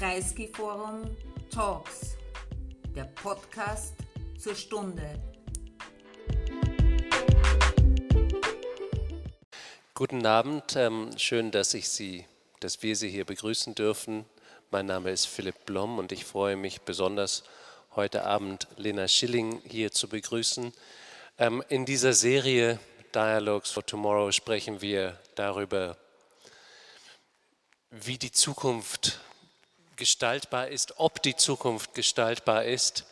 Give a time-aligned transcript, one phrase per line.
[0.00, 1.14] Kreisky Forum
[1.50, 2.16] Talks,
[2.96, 3.92] der Podcast
[4.38, 5.20] zur Stunde.
[9.92, 12.24] Guten Abend, ähm, schön, dass ich Sie,
[12.60, 14.24] dass wir Sie hier begrüßen dürfen.
[14.70, 17.44] Mein Name ist Philipp Blom und ich freue mich besonders,
[17.94, 20.72] heute Abend Lena Schilling hier zu begrüßen.
[21.36, 22.80] Ähm, in dieser Serie
[23.14, 25.98] Dialogues for Tomorrow sprechen wir darüber,
[27.90, 29.20] wie die Zukunft
[30.00, 33.04] gestaltbar ist, ob die Zukunft gestaltbar ist.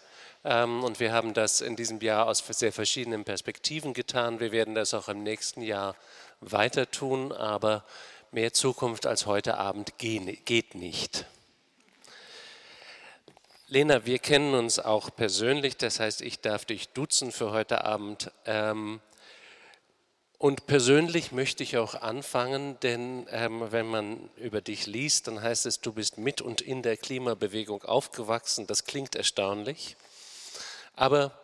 [0.44, 4.40] Ähm, und wir haben das in diesem Jahr aus sehr verschiedenen Perspektiven getan.
[4.40, 5.94] Wir werden das auch im nächsten Jahr
[6.40, 7.84] weiter tun, aber
[8.32, 11.26] mehr Zukunft als heute Abend geht nicht.
[13.66, 18.32] Lena, wir kennen uns auch persönlich, das heißt, ich darf dich duzen für heute Abend.
[18.46, 19.00] Ähm,
[20.38, 25.66] und persönlich möchte ich auch anfangen, denn ähm, wenn man über dich liest, dann heißt
[25.66, 28.68] es, du bist mit und in der Klimabewegung aufgewachsen.
[28.68, 29.96] Das klingt erstaunlich.
[30.94, 31.36] Aber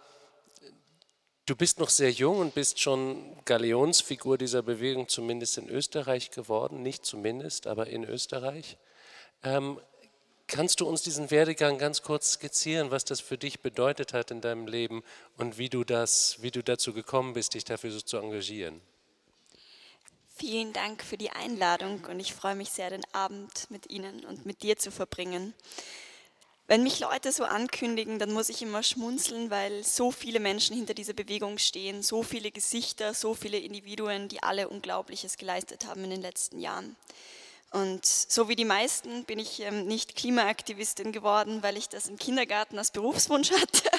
[1.45, 6.83] du bist noch sehr jung und bist schon Galionsfigur dieser Bewegung, zumindest in Österreich geworden.
[6.83, 8.79] Nicht zumindest, aber in Österreich.
[9.43, 9.81] Ähm,
[10.47, 14.41] kannst du uns diesen Werdegang ganz kurz skizzieren, was das für dich bedeutet hat in
[14.41, 15.03] deinem Leben
[15.37, 18.81] und wie du, das, wie du dazu gekommen bist, dich dafür so zu engagieren?
[20.37, 24.45] Vielen Dank für die Einladung und ich freue mich sehr, den Abend mit Ihnen und
[24.47, 25.55] mit dir zu verbringen.
[26.67, 30.95] Wenn mich Leute so ankündigen, dann muss ich immer schmunzeln, weil so viele Menschen hinter
[30.95, 36.11] dieser Bewegung stehen, so viele Gesichter, so viele Individuen, die alle Unglaubliches geleistet haben in
[36.11, 36.97] den letzten Jahren.
[37.75, 42.17] Und so wie die meisten bin ich ähm, nicht Klimaaktivistin geworden, weil ich das im
[42.17, 43.91] Kindergarten als Berufswunsch hatte,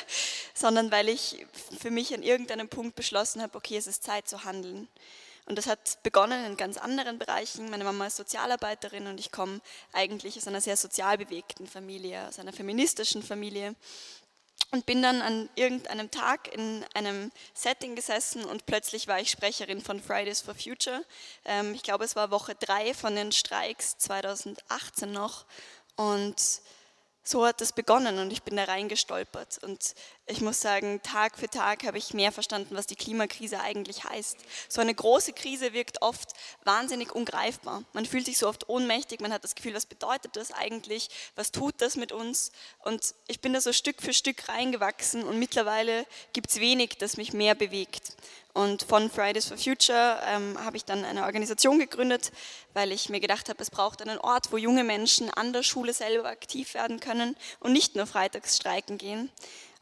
[0.54, 1.46] sondern weil ich
[1.78, 4.88] für mich an irgendeinem Punkt beschlossen habe, okay, es ist Zeit zu handeln.
[5.46, 7.70] Und das hat begonnen in ganz anderen Bereichen.
[7.70, 9.60] Meine Mama ist Sozialarbeiterin und ich komme
[9.92, 13.76] eigentlich aus einer sehr sozial bewegten Familie, aus einer feministischen Familie.
[14.72, 19.82] Und bin dann an irgendeinem Tag in einem Setting gesessen und plötzlich war ich Sprecherin
[19.82, 21.04] von Fridays for Future.
[21.46, 25.46] Ähm, ich glaube, es war Woche drei von den Streiks 2018 noch.
[25.96, 26.62] Und
[27.28, 29.64] so hat es begonnen und ich bin da reingestolpert.
[29.64, 29.96] Und
[30.28, 34.38] ich muss sagen, Tag für Tag habe ich mehr verstanden, was die Klimakrise eigentlich heißt.
[34.70, 36.34] So eine große Krise wirkt oft
[36.64, 37.84] wahnsinnig ungreifbar.
[37.94, 41.10] Man fühlt sich so oft ohnmächtig, man hat das Gefühl, was bedeutet das eigentlich?
[41.36, 42.52] Was tut das mit uns?
[42.84, 47.18] Und ich bin da so Stück für Stück reingewachsen und mittlerweile gibt es wenig, das
[47.18, 48.14] mich mehr bewegt.
[48.56, 52.32] Und von Fridays for Future ähm, habe ich dann eine Organisation gegründet,
[52.74, 55.92] weil ich mir gedacht habe, es braucht einen Ort, wo junge Menschen an der Schule
[55.92, 59.30] selber aktiv werden können und nicht nur freitags streiken gehen.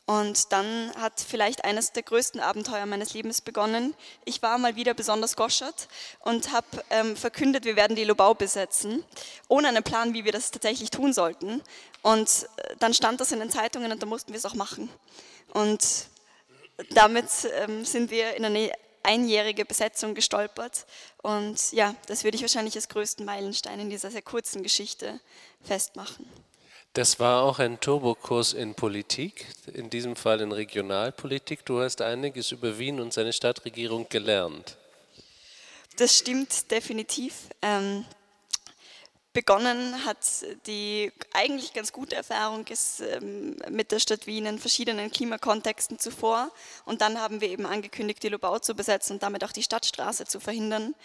[0.08, 3.94] Und dann hat vielleicht eines der größten Abenteuer meines Lebens begonnen.
[4.26, 5.88] Ich war mal wieder besonders goschert
[6.22, 9.04] und habe ähm, verkündet, wir werden die Lobau besetzen,
[9.50, 11.62] ohne einen Plan, wie wir das tatsächlich tun sollten.
[12.02, 14.90] Und äh, dann stand das in den Zeitungen und da mussten wir es auch machen.
[15.54, 16.10] Und
[16.92, 17.26] damit
[17.60, 18.72] ähm, sind wir in eine
[19.04, 20.86] einjährige Besetzung gestolpert.
[21.22, 25.20] Und ja, das würde ich wahrscheinlich als größten Meilenstein in dieser sehr kurzen Geschichte
[25.62, 26.26] festmachen.
[26.94, 31.66] Das war auch ein Turbokurs in Politik, in diesem Fall in Regionalpolitik.
[31.66, 34.78] Du hast einiges über Wien und seine Stadtregierung gelernt.
[35.98, 37.50] Das stimmt definitiv.
[37.62, 38.06] Ähm,
[39.34, 40.18] begonnen hat
[40.68, 46.52] die eigentlich ganz gute Erfahrung ist, ähm, mit der Stadt Wien in verschiedenen Klimakontexten zuvor.
[46.86, 50.26] Und dann haben wir eben angekündigt, die Lobau zu besetzen und damit auch die Stadtstraße
[50.26, 50.96] zu verhindern.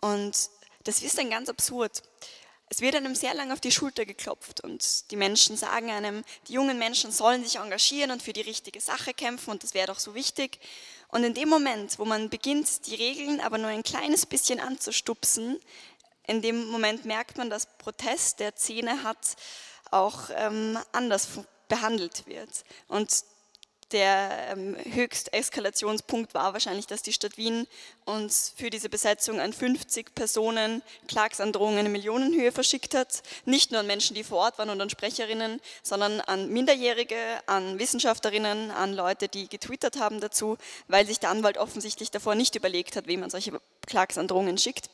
[0.00, 0.50] Und
[0.84, 2.02] das ist dann ganz absurd.
[2.72, 6.52] Es wird einem sehr lange auf die Schulter geklopft und die Menschen sagen einem, die
[6.52, 9.98] jungen Menschen sollen sich engagieren und für die richtige Sache kämpfen und das wäre doch
[9.98, 10.60] so wichtig.
[11.08, 15.58] Und in dem Moment, wo man beginnt, die Regeln aber nur ein kleines bisschen anzustupsen,
[16.26, 19.36] in dem Moment merkt man, dass Protest, der Szene hat,
[19.90, 21.28] auch ähm, anders
[21.68, 22.64] behandelt wird.
[22.88, 23.24] Und
[23.92, 27.66] der ähm, Höchsteskalationspunkt war wahrscheinlich, dass die Stadt Wien
[28.04, 33.22] uns für diese Besetzung an 50 Personen Klagsandrohungen in Millionenhöhe verschickt hat.
[33.46, 37.16] Nicht nur an Menschen, die vor Ort waren und an Sprecherinnen, sondern an Minderjährige,
[37.46, 40.56] an Wissenschaftlerinnen, an Leute, die getwittert haben dazu,
[40.86, 44.88] weil sich der Anwalt offensichtlich davor nicht überlegt hat, wem man solche Klagsandrohungen schickt.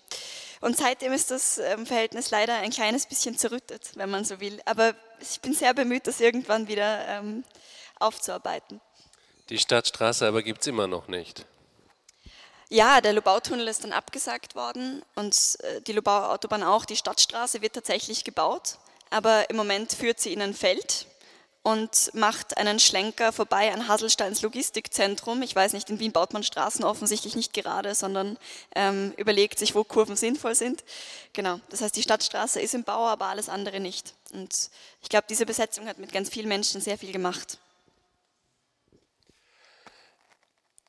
[0.60, 4.60] Und seitdem ist das ähm, Verhältnis leider ein kleines bisschen zerrüttet, wenn man so will.
[4.64, 7.44] Aber ich bin sehr bemüht, das irgendwann wieder ähm,
[7.98, 8.80] aufzuarbeiten.
[9.48, 11.46] Die Stadtstraße aber gibt es immer noch nicht.
[12.68, 16.84] Ja, der Lobautunnel ist dann abgesagt worden und äh, die Lobau-Autobahn auch.
[16.84, 18.78] Die Stadtstraße wird tatsächlich gebaut,
[19.10, 21.06] aber im Moment führt sie in ein Feld
[21.66, 25.42] und macht einen Schlenker vorbei an Haselsteins Logistikzentrum.
[25.42, 28.38] Ich weiß nicht, in Wien baut man Straßen offensichtlich nicht gerade, sondern
[28.76, 30.84] ähm, überlegt sich, wo Kurven sinnvoll sind.
[31.32, 34.14] Genau, das heißt, die Stadtstraße ist im Bau, aber alles andere nicht.
[34.32, 34.70] Und
[35.02, 37.58] ich glaube, diese Besetzung hat mit ganz vielen Menschen sehr viel gemacht.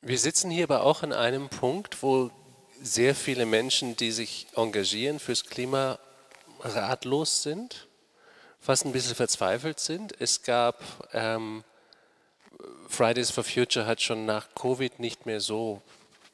[0.00, 2.30] Wir sitzen hier aber auch an einem Punkt, wo
[2.80, 5.98] sehr viele Menschen, die sich engagieren fürs Klima,
[6.60, 7.87] ratlos sind
[8.68, 10.12] fast ein bisschen verzweifelt sind.
[10.20, 11.64] Es gab, ähm,
[12.86, 15.80] Fridays for Future hat schon nach Covid nicht mehr so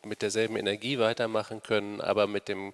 [0.05, 2.73] mit derselben Energie weitermachen können, aber mit dem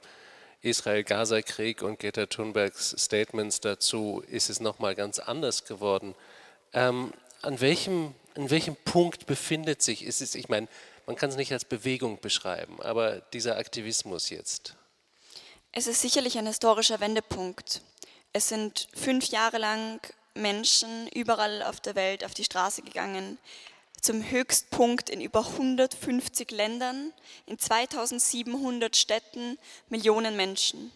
[0.63, 6.15] Israel-Gaza-Krieg und Greta Thunbergs Statements dazu ist es nochmal ganz anders geworden.
[6.73, 10.69] Ähm, an, welchem, an welchem Punkt befindet sich, ist es, ich meine,
[11.05, 14.75] man kann es nicht als Bewegung beschreiben, aber dieser Aktivismus jetzt?
[15.71, 17.83] Es ist sicherlich ein historischer Wendepunkt.
[18.33, 20.01] Es sind fünf Jahre lang
[20.35, 23.39] Menschen überall auf der Welt auf die Straße gegangen,
[24.01, 27.13] zum Höchstpunkt in über 150 Ländern,
[27.47, 30.93] in 2700 Städten, Millionen Menschen.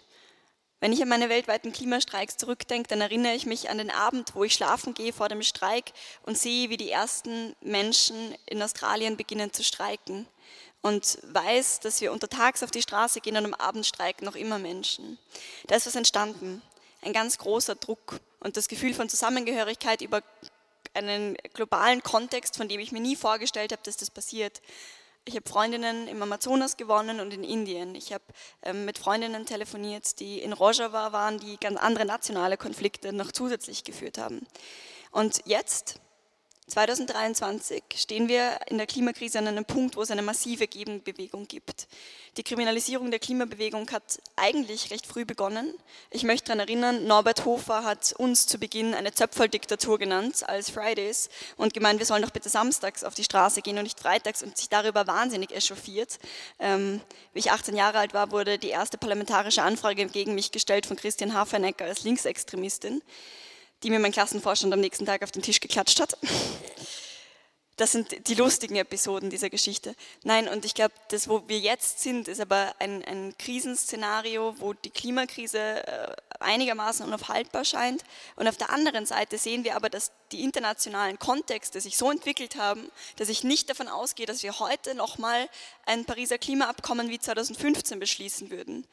[0.78, 4.44] Wenn ich an meine weltweiten Klimastreiks zurückdenke, dann erinnere ich mich an den Abend, wo
[4.44, 5.92] ich schlafen gehe vor dem Streik
[6.22, 10.28] und sehe, wie die ersten Menschen in Australien beginnen zu streiken
[10.82, 14.60] und weiß, dass wir untertags auf die Straße gehen und am Abend streiken noch immer
[14.60, 15.18] Menschen.
[15.66, 16.62] Da ist was entstanden
[17.04, 20.22] ein ganz großer Druck und das Gefühl von Zusammengehörigkeit über
[20.94, 24.62] einen globalen Kontext, von dem ich mir nie vorgestellt habe, dass das passiert.
[25.26, 27.94] Ich habe Freundinnen im Amazonas gewonnen und in Indien.
[27.94, 28.24] Ich habe
[28.62, 33.84] ähm, mit Freundinnen telefoniert, die in Rojava waren, die ganz andere nationale Konflikte noch zusätzlich
[33.84, 34.46] geführt haben.
[35.12, 36.00] Und jetzt
[36.66, 41.86] 2023 stehen wir in der Klimakrise an einem Punkt, wo es eine massive Gegenbewegung gibt.
[42.38, 45.74] Die Kriminalisierung der Klimabewegung hat eigentlich recht früh begonnen.
[46.10, 51.28] Ich möchte daran erinnern, Norbert Hofer hat uns zu Beginn eine Zöpfeldiktatur genannt als Fridays
[51.58, 54.56] und gemeint, wir sollen doch bitte samstags auf die Straße gehen und nicht freitags und
[54.56, 56.18] sich darüber wahnsinnig echauffiert.
[56.58, 57.02] Ähm,
[57.34, 60.96] wie ich 18 Jahre alt war, wurde die erste parlamentarische Anfrage gegen mich gestellt von
[60.96, 63.02] Christian Hafenecker als Linksextremistin
[63.84, 66.16] die mir mein Klassenvorstand am nächsten Tag auf den Tisch geklatscht hat.
[67.76, 69.96] Das sind die lustigen Episoden dieser Geschichte.
[70.22, 74.74] Nein, und ich glaube, das, wo wir jetzt sind, ist aber ein, ein Krisenszenario, wo
[74.74, 78.04] die Klimakrise äh, einigermaßen unaufhaltbar scheint.
[78.36, 82.54] Und auf der anderen Seite sehen wir aber, dass die internationalen Kontexte sich so entwickelt
[82.54, 85.48] haben, dass ich nicht davon ausgehe, dass wir heute nochmal
[85.84, 88.86] ein Pariser Klimaabkommen wie 2015 beschließen würden.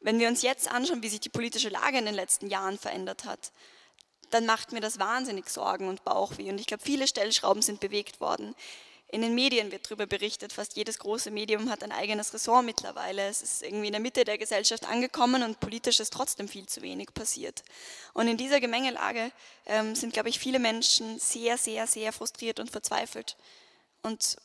[0.00, 3.26] Wenn wir uns jetzt anschauen, wie sich die politische Lage in den letzten Jahren verändert
[3.26, 3.52] hat,
[4.30, 6.50] dann macht mir das wahnsinnig Sorgen und Bauchweh.
[6.50, 8.54] Und ich glaube, viele Stellschrauben sind bewegt worden.
[9.12, 13.26] In den Medien wird darüber berichtet, fast jedes große Medium hat ein eigenes Ressort mittlerweile.
[13.26, 16.80] Es ist irgendwie in der Mitte der Gesellschaft angekommen und politisch ist trotzdem viel zu
[16.82, 17.64] wenig passiert.
[18.12, 19.32] Und in dieser Gemengelage
[19.66, 23.36] ähm, sind, glaube ich, viele Menschen sehr, sehr, sehr frustriert und verzweifelt.
[24.02, 24.38] Und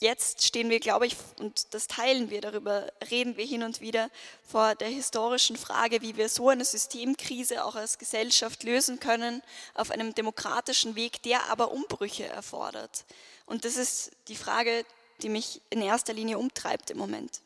[0.00, 4.10] jetzt stehen wir, glaube ich, und das teilen wir, darüber reden wir hin und wieder,
[4.46, 9.42] vor der historischen Frage, wie wir so eine Systemkrise auch als Gesellschaft lösen können,
[9.74, 13.04] auf einem demokratischen Weg, der aber Umbrüche erfordert.
[13.46, 14.84] Und das ist die Frage,
[15.22, 17.40] die mich in erster Linie umtreibt im Moment.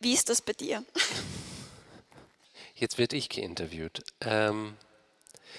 [0.00, 0.84] Wie ist das bei dir?
[2.74, 4.02] Jetzt werde ich geinterviewt.
[4.20, 4.76] Ähm,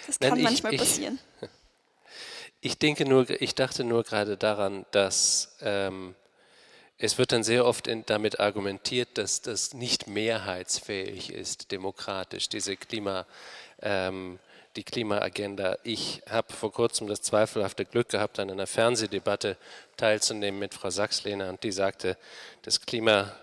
[0.06, 1.19] das kann nein, manchmal ich, passieren.
[2.65, 6.15] Ich, denke nur, ich dachte nur gerade daran, dass ähm,
[6.98, 12.77] es wird dann sehr oft in, damit argumentiert, dass das nicht mehrheitsfähig ist, demokratisch, diese
[12.77, 13.25] Klima,
[13.82, 14.39] ähm,
[14.77, 15.77] die Klimaagenda.
[15.84, 19.58] Ich habe vor kurzem das zweifelhafte Glück gehabt, an einer Fernsehdebatte
[19.98, 22.17] teilzunehmen mit Frau Sachslehner und die sagte,
[22.62, 23.34] das Klima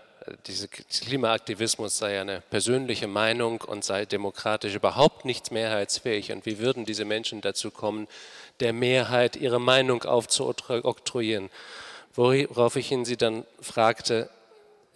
[0.47, 6.31] dieser Klimaaktivismus sei eine persönliche Meinung und sei demokratisch überhaupt nicht mehrheitsfähig.
[6.31, 8.07] Und wie würden diese Menschen dazu kommen,
[8.61, 11.49] der Mehrheit ihre Meinung aufzuoktroyieren?
[12.15, 14.29] Worauf ich ihn sie dann fragte,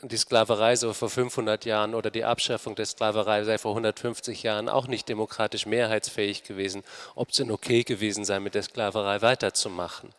[0.02, 4.70] die Sklaverei so vor 500 Jahren oder die Abschaffung der Sklaverei sei vor 150 Jahren
[4.70, 6.84] auch nicht demokratisch mehrheitsfähig gewesen,
[7.16, 10.14] ob es denn okay gewesen sei, mit der Sklaverei weiterzumachen.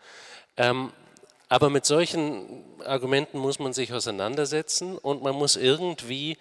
[0.57, 0.93] Ähm,
[1.49, 6.39] aber mit solchen Argumenten muss man sich auseinandersetzen und man muss irgendwie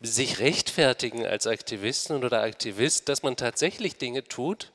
[0.00, 4.70] sich rechtfertigen als Aktivistin oder Aktivist, dass man tatsächlich Dinge tut,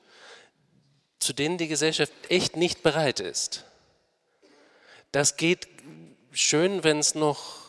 [1.23, 3.65] zu denen die Gesellschaft echt nicht bereit ist.
[5.11, 5.67] Das geht
[6.31, 7.63] schön, wenn es noch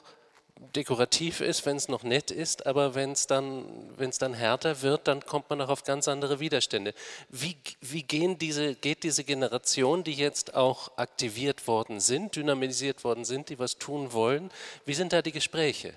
[0.75, 5.25] dekorativ ist, wenn es noch nett ist, aber wenn es dann, dann härter wird, dann
[5.25, 6.95] kommt man auch auf ganz andere Widerstände.
[7.29, 13.25] Wie, wie gehen diese, geht diese Generation, die jetzt auch aktiviert worden sind, dynamisiert worden
[13.25, 14.51] sind, die was tun wollen,
[14.85, 15.95] wie sind da die Gespräche?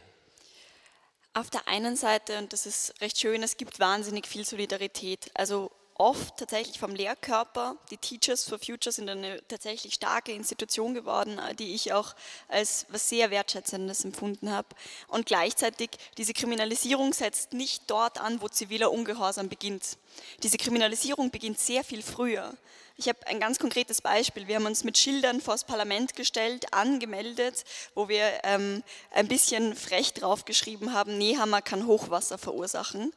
[1.34, 5.30] Auf der einen Seite, und das ist recht schön, es gibt wahnsinnig viel Solidarität.
[5.36, 7.76] Also oft tatsächlich vom Lehrkörper.
[7.92, 12.16] Die Teachers for Future sind eine tatsächlich starke Institution geworden, die ich auch
[12.48, 14.68] als was sehr Wertschätzendes empfunden habe.
[15.08, 19.98] Und gleichzeitig, diese Kriminalisierung setzt nicht dort an, wo ziviler Ungehorsam beginnt.
[20.44, 22.54] Diese Kriminalisierung beginnt sehr viel früher.
[23.00, 24.48] Ich habe ein ganz konkretes Beispiel.
[24.48, 27.64] Wir haben uns mit Schildern vor das Parlament gestellt, angemeldet,
[27.94, 33.14] wo wir ähm, ein bisschen frech draufgeschrieben haben, Nehammer kann Hochwasser verursachen.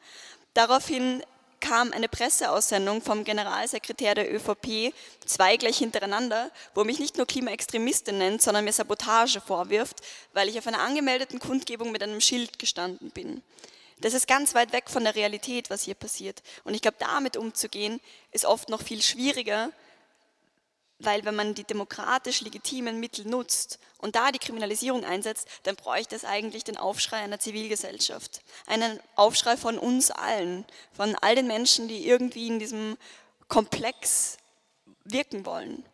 [0.52, 1.22] Daraufhin
[1.60, 8.18] kam eine Presseaussendung vom Generalsekretär der ÖVP, zwei gleich hintereinander, wo mich nicht nur Klimaextremistin
[8.18, 10.00] nennt, sondern mir Sabotage vorwirft,
[10.32, 13.42] weil ich auf einer angemeldeten Kundgebung mit einem Schild gestanden bin.
[14.00, 16.42] Das ist ganz weit weg von der Realität, was hier passiert.
[16.64, 18.00] Und ich glaube, damit umzugehen,
[18.32, 19.70] ist oft noch viel schwieriger,
[21.00, 26.14] weil wenn man die demokratisch legitimen Mittel nutzt und da die Kriminalisierung einsetzt, dann bräuchte
[26.14, 28.42] es eigentlich den Aufschrei einer Zivilgesellschaft.
[28.66, 32.96] Einen Aufschrei von uns allen, von all den Menschen, die irgendwie in diesem
[33.48, 34.36] Komplex
[35.04, 35.84] wirken wollen.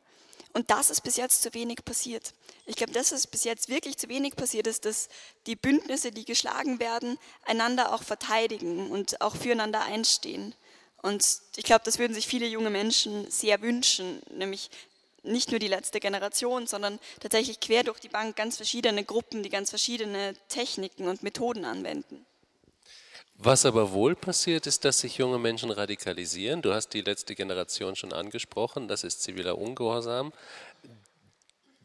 [0.53, 2.33] Und das ist bis jetzt zu wenig passiert.
[2.65, 5.09] Ich glaube, dass es bis jetzt wirklich zu wenig passiert ist, dass
[5.47, 10.55] die Bündnisse, die geschlagen werden, einander auch verteidigen und auch füreinander einstehen.
[11.03, 11.25] Und
[11.57, 14.71] ich glaube, das würden sich viele junge Menschen sehr wünschen, nämlich
[15.27, 19.51] nicht nur die letzte Generation, sondern tatsächlich quer durch die Bank ganz verschiedene Gruppen, die
[19.51, 22.25] ganz verschiedene Techniken und Methoden anwenden.
[23.39, 26.63] Was aber wohl passiert, ist, dass sich junge Menschen radikalisieren.
[26.63, 30.33] Du hast die letzte Generation schon angesprochen, das ist ziviler Ungehorsam.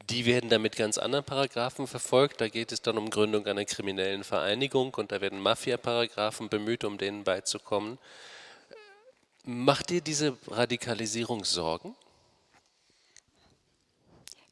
[0.10, 2.42] Die werden dann mit ganz anderen Paragraphen verfolgt.
[2.42, 6.98] Da geht es dann um Gründung einer kriminellen Vereinigung und da werden Mafia-Paragraphen bemüht, um
[6.98, 7.98] denen beizukommen.
[9.44, 11.96] Macht dir diese Radikalisierung Sorgen?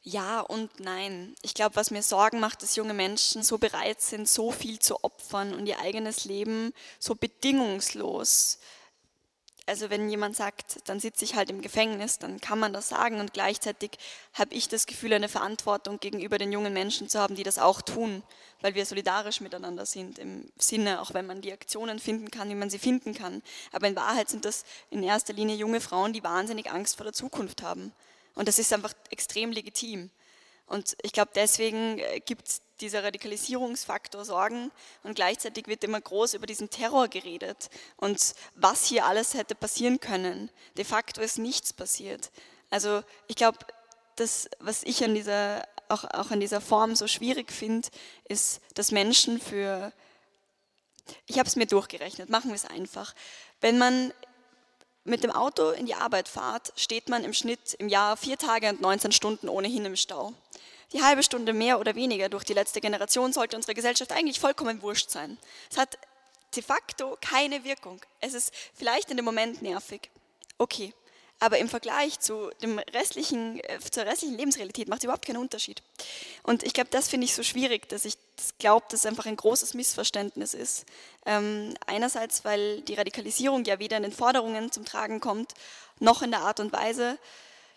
[0.02, 1.34] Ja und nein.
[1.42, 5.04] Ich glaube, was mir Sorgen macht, dass junge Menschen so bereit sind, so viel zu
[5.04, 8.58] opfern und ihr eigenes Leben so bedingungslos.
[9.66, 13.20] Also wenn jemand sagt, dann sitze ich halt im Gefängnis, dann kann man das sagen
[13.20, 13.90] und gleichzeitig
[14.32, 17.82] habe ich das Gefühl, eine Verantwortung gegenüber den jungen Menschen zu haben, die das auch
[17.82, 18.22] tun,
[18.62, 22.54] weil wir solidarisch miteinander sind im Sinne, auch wenn man die Aktionen finden kann, wie
[22.54, 23.42] man sie finden kann.
[23.70, 27.12] Aber in Wahrheit sind das in erster Linie junge Frauen, die wahnsinnig Angst vor der
[27.12, 27.92] Zukunft haben
[28.34, 30.10] und das ist einfach extrem legitim.
[30.66, 34.70] Und ich glaube, deswegen äh, gibt es dieser Radikalisierungsfaktor Sorgen
[35.02, 40.00] und gleichzeitig wird immer groß über diesen Terror geredet und was hier alles hätte passieren
[40.00, 40.48] können.
[40.76, 42.30] De facto ist nichts passiert.
[42.70, 43.58] Also ich glaube,
[44.16, 47.88] das, was ich an dieser, auch, auch an dieser Form so schwierig finde,
[48.28, 49.92] ist, dass Menschen für,
[51.26, 53.14] ich habe es mir durchgerechnet, machen wir es einfach.
[53.60, 54.12] Wenn man
[55.10, 58.68] mit dem Auto in die Arbeit fahrt, steht man im Schnitt im Jahr vier Tage
[58.70, 60.32] und 19 Stunden ohnehin im Stau.
[60.92, 64.82] Die halbe Stunde mehr oder weniger durch die letzte Generation sollte unsere Gesellschaft eigentlich vollkommen
[64.82, 65.38] wurscht sein.
[65.70, 65.98] Es hat
[66.56, 68.00] de facto keine Wirkung.
[68.20, 70.10] Es ist vielleicht in dem Moment nervig.
[70.58, 70.92] Okay,
[71.40, 75.82] aber im Vergleich zu dem restlichen, äh, zur restlichen Lebensrealität macht es überhaupt keinen Unterschied.
[76.42, 79.26] Und ich glaube, das finde ich so schwierig, dass ich das glaube, dass es einfach
[79.26, 80.84] ein großes Missverständnis ist.
[81.26, 85.54] Ähm, einerseits, weil die Radikalisierung ja weder in den Forderungen zum Tragen kommt,
[85.98, 87.18] noch in der Art und Weise,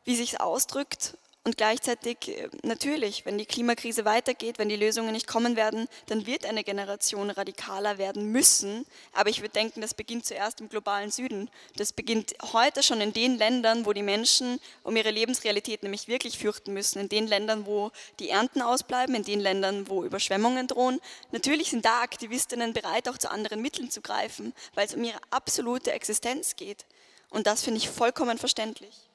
[0.03, 5.11] wie sich es ausdrückt und gleichzeitig äh, natürlich, wenn die Klimakrise weitergeht, wenn die Lösungen
[5.11, 8.85] nicht kommen werden, dann wird eine Generation radikaler werden müssen.
[9.11, 11.49] Aber ich würde denken, das beginnt zuerst im globalen Süden.
[11.75, 16.37] Das beginnt heute schon in den Ländern, wo die Menschen um ihre Lebensrealität nämlich wirklich
[16.37, 16.99] fürchten müssen.
[16.99, 21.01] In den Ländern, wo die Ernten ausbleiben, in den Ländern, wo Überschwemmungen drohen.
[21.33, 25.19] Natürlich sind da Aktivistinnen bereit, auch zu anderen Mitteln zu greifen, weil es um ihre
[25.29, 26.85] absolute Existenz geht.
[27.29, 29.09] Und das finde ich vollkommen verständlich.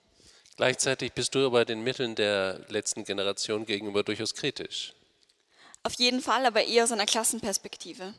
[0.59, 4.93] Gleichzeitig bist du aber den Mitteln der letzten Generation gegenüber durchaus kritisch.
[5.85, 8.13] Auf jeden Fall, aber eher aus einer Klassenperspektive.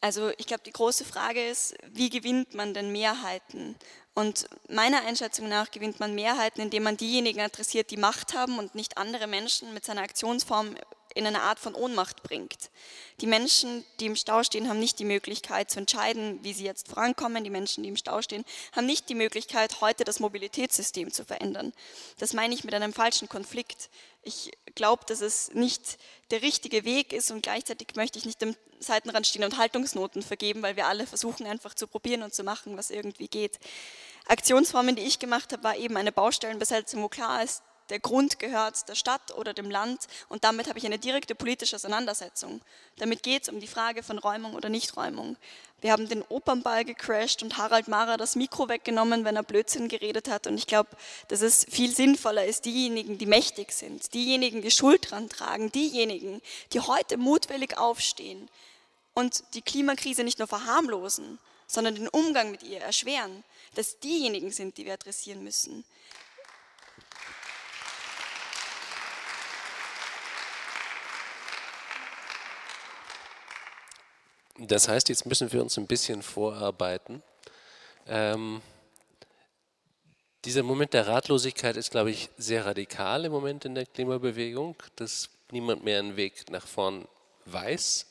[0.00, 3.76] Also ich glaube, die große Frage ist, wie gewinnt man denn Mehrheiten?
[4.14, 8.74] Und meiner Einschätzung nach gewinnt man Mehrheiten, indem man diejenigen adressiert, die Macht haben und
[8.74, 10.74] nicht andere Menschen mit seiner Aktionsform
[11.14, 12.70] in eine Art von Ohnmacht bringt.
[13.20, 16.88] Die Menschen, die im Stau stehen, haben nicht die Möglichkeit zu entscheiden, wie sie jetzt
[16.88, 17.44] vorankommen.
[17.44, 21.72] Die Menschen, die im Stau stehen, haben nicht die Möglichkeit, heute das Mobilitätssystem zu verändern.
[22.18, 23.90] Das meine ich mit einem falschen Konflikt.
[24.22, 25.98] Ich glaube, dass es nicht
[26.30, 30.62] der richtige Weg ist und gleichzeitig möchte ich nicht im Seitenrand stehen und Haltungsnoten vergeben,
[30.62, 33.58] weil wir alle versuchen einfach zu probieren und zu machen, was irgendwie geht.
[34.26, 38.88] Aktionsformen, die ich gemacht habe, war eben eine Baustellenbesetzung, wo klar ist, der Grund gehört
[38.88, 42.60] der Stadt oder dem Land und damit habe ich eine direkte politische Auseinandersetzung.
[42.96, 45.36] Damit geht es um die Frage von Räumung oder Nichträumung.
[45.82, 50.28] Wir haben den Opernball gecrashed und Harald Mara das Mikro weggenommen, wenn er Blödsinn geredet
[50.28, 50.46] hat.
[50.46, 50.90] Und ich glaube,
[51.26, 56.40] dass es viel sinnvoller ist, diejenigen, die mächtig sind, diejenigen, die Schuld dran tragen, diejenigen,
[56.72, 58.48] die heute mutwillig aufstehen
[59.12, 63.42] und die Klimakrise nicht nur verharmlosen, sondern den Umgang mit ihr erschweren,
[63.74, 65.84] dass diejenigen sind, die wir adressieren müssen.
[74.58, 77.22] Das heißt, jetzt müssen wir uns ein bisschen vorarbeiten.
[78.06, 78.60] Ähm,
[80.44, 85.30] dieser Moment der Ratlosigkeit ist, glaube ich, sehr radikal im Moment in der Klimabewegung, dass
[85.52, 87.06] niemand mehr einen Weg nach vorn
[87.46, 88.06] weiß.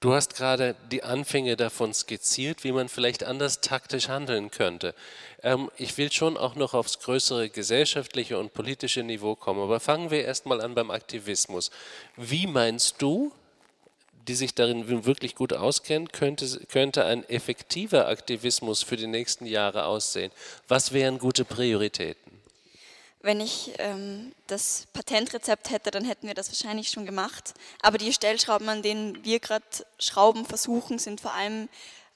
[0.00, 4.94] Du hast gerade die Anfänge davon skizziert, wie man vielleicht anders taktisch handeln könnte.
[5.42, 10.12] Ähm, ich will schon auch noch aufs größere gesellschaftliche und politische Niveau kommen, aber fangen
[10.12, 11.72] wir erstmal an beim Aktivismus.
[12.16, 13.32] Wie meinst du,
[14.28, 19.86] die sich darin wirklich gut auskennt, könnte, könnte ein effektiver Aktivismus für die nächsten Jahre
[19.86, 20.30] aussehen?
[20.68, 22.28] Was wären gute Prioritäten?
[23.20, 27.54] Wenn ich ähm, das Patentrezept hätte, dann hätten wir das wahrscheinlich schon gemacht.
[27.82, 29.64] Aber die Stellschrauben, an denen wir gerade
[29.98, 31.68] Schrauben versuchen, sind vor allem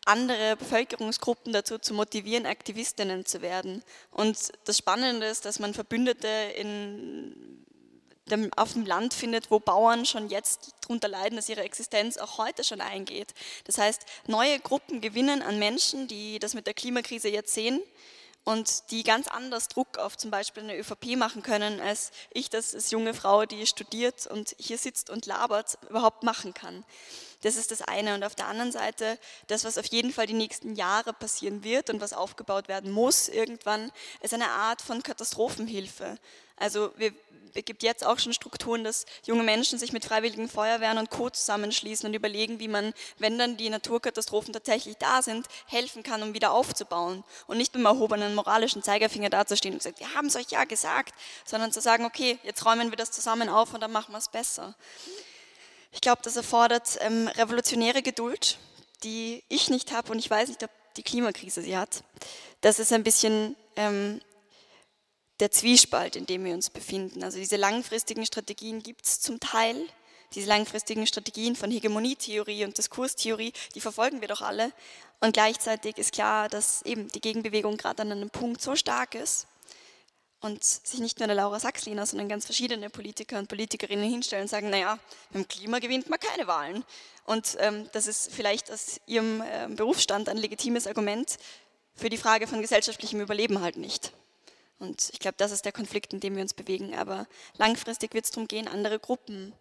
[0.05, 3.83] andere Bevölkerungsgruppen dazu zu motivieren, Aktivistinnen zu werden.
[4.11, 7.65] Und das Spannende ist, dass man Verbündete in
[8.57, 12.65] auf dem Land findet, wo Bauern schon jetzt darunter leiden, dass ihre Existenz auch heute
[12.65, 13.35] schon eingeht.
[13.65, 17.81] Das heißt, neue Gruppen gewinnen an Menschen, die das mit der Klimakrise jetzt sehen
[18.45, 22.75] und die ganz anders Druck auf zum Beispiel eine ÖVP machen können, als ich das
[22.75, 26.85] als junge Frau, die studiert und hier sitzt und labert, überhaupt machen kann.
[27.43, 28.15] Das ist das eine.
[28.15, 31.91] Und auf der anderen Seite, das, was auf jeden Fall die nächsten Jahre passieren wird
[31.91, 36.19] und was aufgebaut werden muss irgendwann, ist eine Art von Katastrophenhilfe.
[36.57, 37.13] Also wir,
[37.55, 41.31] es gibt jetzt auch schon Strukturen, dass junge Menschen sich mit freiwilligen Feuerwehren und Co.
[41.31, 46.35] zusammenschließen und überlegen, wie man, wenn dann die Naturkatastrophen tatsächlich da sind, helfen kann, um
[46.35, 47.25] wieder aufzubauen.
[47.47, 50.65] Und nicht mit dem erhobenen moralischen Zeigerfinger dazustehen und sagen, wir haben es euch ja
[50.65, 54.19] gesagt, sondern zu sagen, okay, jetzt räumen wir das zusammen auf und dann machen wir
[54.19, 54.75] es besser.
[55.93, 58.59] Ich glaube, das erfordert ähm, revolutionäre Geduld,
[59.05, 62.03] die ich nicht habe und ich weiß nicht, ob die Klimakrise sie hat.
[62.63, 64.21] Das ist ein bisschen ähm,
[65.43, 67.25] der Zwiespalt, in dem wir uns befinden.
[67.25, 69.77] Also diese langfristigen Strategien gibt es zum Teil.
[70.35, 74.73] Diese langfristigen Strategien von Hegemonietheorie und Diskurstheorie, die verfolgen wir doch alle.
[75.21, 79.49] Und gleichzeitig ist klar, dass eben die Gegenbewegung gerade an einem Punkt so stark ist,
[80.43, 84.49] und sich nicht nur der Laura Sachsliner, sondern ganz verschiedene Politiker und Politikerinnen hinstellen und
[84.49, 84.99] sagen, naja,
[85.31, 86.85] mit dem Klima gewinnt man keine Wahlen.
[87.25, 91.39] Und ähm, das ist vielleicht aus ihrem äh, Berufsstand ein legitimes Argument
[91.95, 94.13] für die Frage von gesellschaftlichem Überleben halt nicht.
[94.83, 96.95] Und ich glaube, das ist der Konflikt, in dem wir uns bewegen.
[96.95, 99.53] Aber langfristig wird es darum gehen, andere Gruppen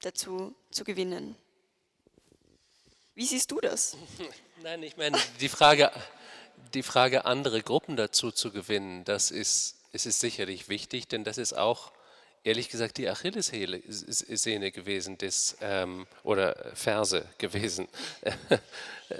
[0.00, 1.36] dazu zu gewinnen.
[3.14, 3.96] Wie siehst du das?
[4.62, 5.92] Nein, ich meine, die Frage,
[6.74, 11.38] die Frage, andere Gruppen dazu zu gewinnen, das ist es ist sicherlich wichtig, denn das
[11.38, 11.92] ist auch,
[12.44, 17.88] ehrlich gesagt, die Achillessehne gewesen des, ähm, oder Verse gewesen.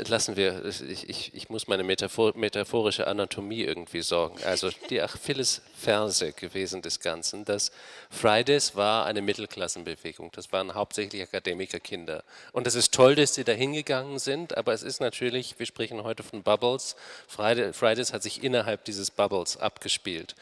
[0.09, 4.43] Lassen wir, ich, ich, ich muss meine Metaphor, metaphorische Anatomie irgendwie sorgen.
[4.45, 7.45] Also die Achillesferse gewesen des Ganzen.
[7.45, 7.73] Das
[8.11, 10.33] Fridays war eine Mittelklassenbewegung.
[10.33, 12.25] Das waren hauptsächlich Akademikerkinder.
[12.53, 16.03] Und es ist toll, dass sie da hingegangen sind, aber es ist natürlich, wir sprechen
[16.03, 16.97] heute von Bubbles.
[17.29, 20.35] Fridays hat sich innerhalb dieses Bubbles abgespielt.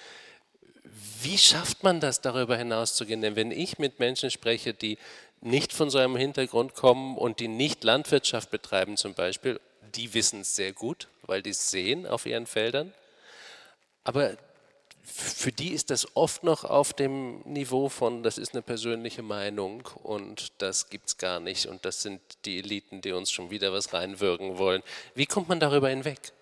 [1.23, 3.21] Wie schafft man das, darüber hinauszugehen?
[3.21, 4.99] Denn wenn ich mit Menschen spreche, die
[5.41, 9.61] nicht von so einem Hintergrund kommen und die nicht Landwirtschaft betreiben zum Beispiel,
[9.95, 12.93] die wissen es sehr gut, weil die es sehen auf ihren Feldern.
[14.05, 14.37] Aber
[15.03, 19.83] für die ist das oft noch auf dem Niveau von, das ist eine persönliche Meinung
[20.03, 23.73] und das gibt es gar nicht und das sind die Eliten, die uns schon wieder
[23.73, 24.83] was reinwirken wollen.
[25.15, 26.33] Wie kommt man darüber hinweg?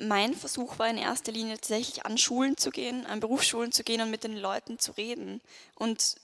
[0.00, 4.02] Mein Versuch war in erster Linie tatsächlich an Schulen zu gehen, an Berufsschulen zu gehen
[4.02, 5.40] und mit den Leuten zu reden.
[5.74, 6.16] Und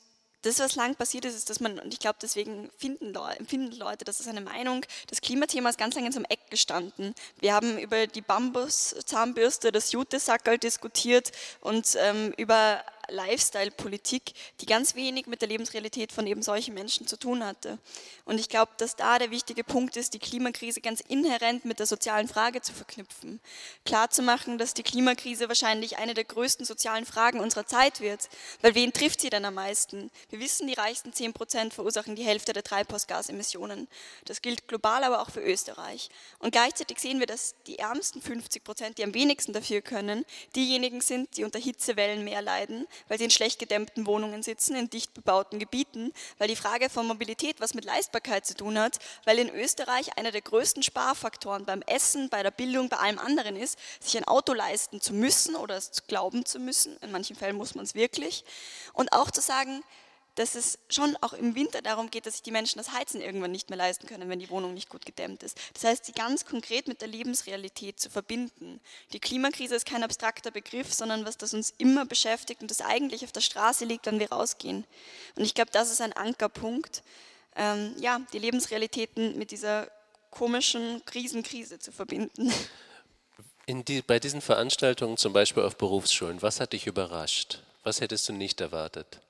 [0.43, 3.73] das, was lang passiert ist, ist, dass man, und ich glaube, deswegen finden Leute, empfinden
[3.73, 7.15] Leute, das ist eine Meinung, das Klimathema ist ganz lange zum Eck gestanden.
[7.41, 15.27] Wir haben über die Bambus-Zahnbürste, das Jutesackerl diskutiert und ähm, über Lifestyle-Politik, die ganz wenig
[15.27, 17.79] mit der Lebensrealität von eben solchen Menschen zu tun hatte.
[18.25, 21.87] Und ich glaube, dass da der wichtige Punkt ist, die Klimakrise ganz inhärent mit der
[21.87, 23.41] sozialen Frage zu verknüpfen.
[23.85, 28.29] Klar zu machen, dass die Klimakrise wahrscheinlich eine der größten sozialen Fragen unserer Zeit wird.
[28.63, 30.11] Weil wen trifft sie denn am meisten?
[30.31, 33.89] Wir wissen, die reichsten 10 Prozent verursachen die Hälfte der Treibhausgasemissionen.
[34.25, 36.09] Das gilt global, aber auch für Österreich.
[36.39, 41.01] Und gleichzeitig sehen wir, dass die ärmsten 50 Prozent, die am wenigsten dafür können, diejenigen
[41.01, 45.15] sind, die unter Hitzewellen mehr leiden, weil sie in schlecht gedämmten Wohnungen sitzen, in dicht
[45.15, 49.51] bebauten Gebieten, weil die Frage von Mobilität was mit Leistbarkeit zu tun hat, weil in
[49.51, 54.17] Österreich einer der größten Sparfaktoren beim Essen, bei der Bildung, bei allem anderen ist, sich
[54.17, 56.97] ein Auto leisten zu müssen oder es glauben zu müssen.
[56.99, 58.45] In manchen Fällen muss man es wirklich.
[58.93, 59.83] Und auch zu sagen,
[60.37, 63.51] dass es schon auch im Winter darum geht, dass sich die Menschen das Heizen irgendwann
[63.51, 65.59] nicht mehr leisten können, wenn die Wohnung nicht gut gedämmt ist.
[65.75, 68.81] Das heißt, sie ganz konkret mit der Lebensrealität zu verbinden.
[69.13, 73.25] Die Klimakrise ist kein abstrakter Begriff, sondern was das uns immer beschäftigt und das eigentlich
[73.25, 74.85] auf der Straße liegt, wenn wir rausgehen.
[75.37, 77.03] Und ich glaube, das ist ein Ankerpunkt,
[77.57, 79.91] ähm, ja, die Lebensrealitäten mit dieser
[80.31, 82.53] komischen Krisenkrise zu verbinden.
[83.69, 87.63] Die, bei diesen Veranstaltungen, zum Beispiel auf Berufsschulen, was hat dich überrascht?
[87.83, 89.21] Was hättest du nicht erwartet?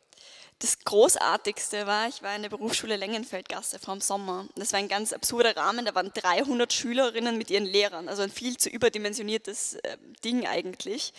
[0.61, 4.47] Das Großartigste war, ich war in der Berufsschule Lengenfeldgasse vor dem Sommer.
[4.55, 8.31] Das war ein ganz absurder Rahmen, da waren 300 Schülerinnen mit ihren Lehrern, also ein
[8.31, 11.12] viel zu überdimensioniertes äh, Ding eigentlich.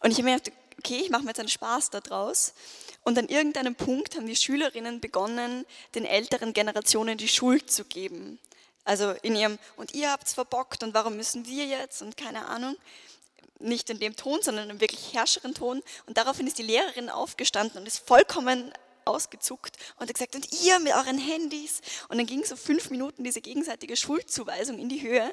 [0.00, 2.52] Und ich habe mir gedacht, okay, ich mache mir jetzt einen Spaß daraus.
[3.04, 8.38] Und an irgendeinem Punkt haben die Schülerinnen begonnen, den älteren Generationen die Schuld zu geben.
[8.84, 12.46] Also in ihrem, und ihr habt es verbockt und warum müssen wir jetzt und keine
[12.46, 12.76] Ahnung
[13.60, 15.82] nicht in dem Ton, sondern im wirklich herrscheren Ton.
[16.06, 18.72] Und daraufhin ist die Lehrerin aufgestanden und ist vollkommen
[19.04, 21.80] ausgezuckt und hat gesagt, und ihr mit euren Handys.
[22.08, 25.32] Und dann ging so fünf Minuten diese gegenseitige Schuldzuweisung in die Höhe,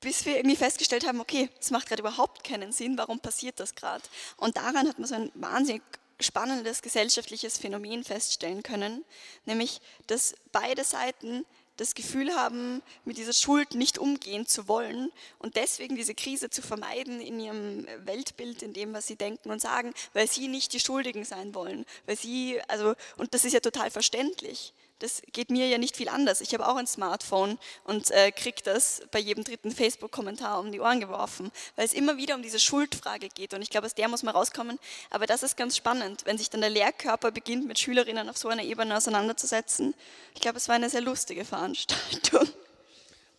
[0.00, 3.74] bis wir irgendwie festgestellt haben, okay, das macht gerade überhaupt keinen Sinn, warum passiert das
[3.74, 4.02] gerade?
[4.36, 5.82] Und daran hat man so ein wahnsinnig
[6.20, 9.04] spannendes gesellschaftliches Phänomen feststellen können,
[9.44, 11.44] nämlich dass beide Seiten
[11.76, 16.62] das Gefühl haben, mit dieser Schuld nicht umgehen zu wollen und deswegen diese Krise zu
[16.62, 20.80] vermeiden in ihrem Weltbild, in dem, was sie denken und sagen, weil sie nicht die
[20.80, 25.66] Schuldigen sein wollen, weil sie, also, und das ist ja total verständlich das geht mir
[25.66, 26.40] ja nicht viel anders.
[26.40, 30.80] Ich habe auch ein Smartphone und äh, kriege das bei jedem dritten Facebook-Kommentar um die
[30.80, 33.52] Ohren geworfen, weil es immer wieder um diese Schuldfrage geht.
[33.52, 34.78] Und ich glaube, aus der muss man rauskommen.
[35.10, 38.48] Aber das ist ganz spannend, wenn sich dann der Lehrkörper beginnt, mit Schülerinnen auf so
[38.48, 39.94] einer Ebene auseinanderzusetzen.
[40.34, 42.48] Ich glaube, es war eine sehr lustige Veranstaltung.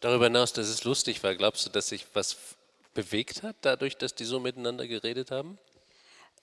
[0.01, 2.35] Darüber hinaus, dass es lustig war, glaubst du, dass sich was
[2.93, 5.57] bewegt hat, dadurch, dass die so miteinander geredet haben?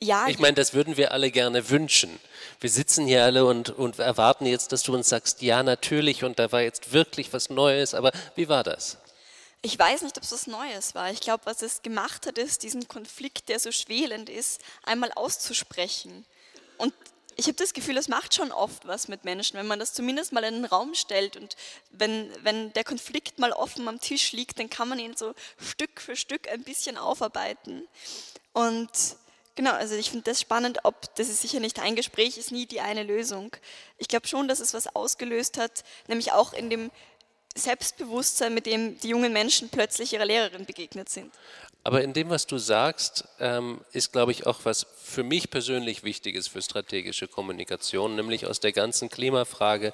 [0.02, 2.18] Ja, ich meine, das würden wir alle gerne wünschen.
[2.58, 6.38] Wir sitzen hier alle und, und erwarten jetzt, dass du uns sagst, ja, natürlich, und
[6.38, 8.96] da war jetzt wirklich was Neues, aber wie war das?
[9.60, 11.10] Ich weiß nicht, ob es was Neues war.
[11.10, 16.24] Ich glaube, was es gemacht hat, ist, diesen Konflikt, der so schwelend ist, einmal auszusprechen.
[16.78, 16.94] Und
[17.36, 20.32] ich habe das Gefühl, das macht schon oft was mit Menschen, wenn man das zumindest
[20.32, 21.56] mal in den Raum stellt und
[21.90, 26.00] wenn, wenn der Konflikt mal offen am Tisch liegt, dann kann man ihn so Stück
[26.00, 27.86] für Stück ein bisschen aufarbeiten.
[28.52, 28.90] Und
[29.60, 32.64] Genau, also ich finde das spannend, ob, das ist sicher nicht ein Gespräch, ist nie
[32.64, 33.54] die eine Lösung.
[33.98, 36.90] Ich glaube schon, dass es was ausgelöst hat, nämlich auch in dem
[37.54, 41.30] Selbstbewusstsein, mit dem die jungen Menschen plötzlich ihrer Lehrerin begegnet sind.
[41.84, 46.04] Aber in dem, was du sagst, ähm, ist, glaube ich, auch was für mich persönlich
[46.04, 49.92] Wichtiges für strategische Kommunikation, nämlich aus der ganzen Klimafrage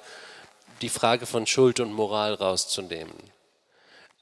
[0.81, 3.36] die Frage von Schuld und Moral rauszunehmen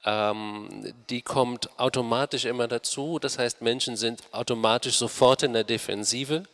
[0.06, 3.18] die kommt automatisch immer dazu.
[3.18, 6.44] Das heißt, Menschen sind automatisch sofort in der Defensive,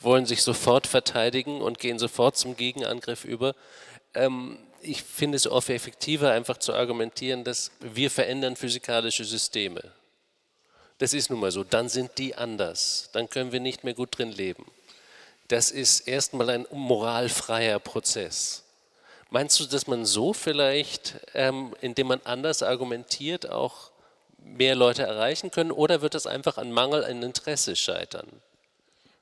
[0.00, 3.54] wollen sich sofort verteidigen und gehen sofort zum Gegenangriff über.
[4.14, 9.92] Ähm, ich finde es oft effektiver, einfach zu argumentieren, dass wir verändern physikalische Systeme.
[10.96, 11.64] Das ist nun mal so.
[11.64, 13.10] Dann sind die anders.
[13.12, 14.64] Dann können wir nicht mehr gut drin leben.
[15.48, 18.64] Das ist erstmal ein moralfreier Prozess.
[19.32, 23.90] Meinst du, dass man so vielleicht, ähm, indem man anders argumentiert, auch
[24.36, 28.28] mehr Leute erreichen können oder wird das einfach an Mangel an Interesse scheitern?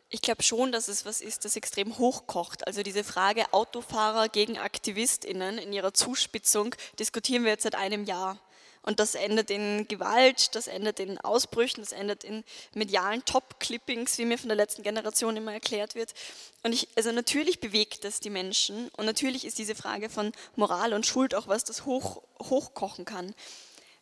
[0.08, 2.66] Ich glaube schon, dass es was ist, das extrem hochkocht.
[2.66, 8.36] Also diese Frage Autofahrer gegen AktivistInnen in ihrer Zuspitzung diskutieren wir jetzt seit einem Jahr.
[8.82, 14.24] Und das endet in Gewalt, das endet in Ausbrüchen, das endet in medialen Top-Clippings, wie
[14.24, 16.14] mir von der letzten Generation immer erklärt wird.
[16.62, 20.94] Und ich, also natürlich bewegt das die Menschen und natürlich ist diese Frage von Moral
[20.94, 23.34] und Schuld auch was, das hoch, hochkochen kann.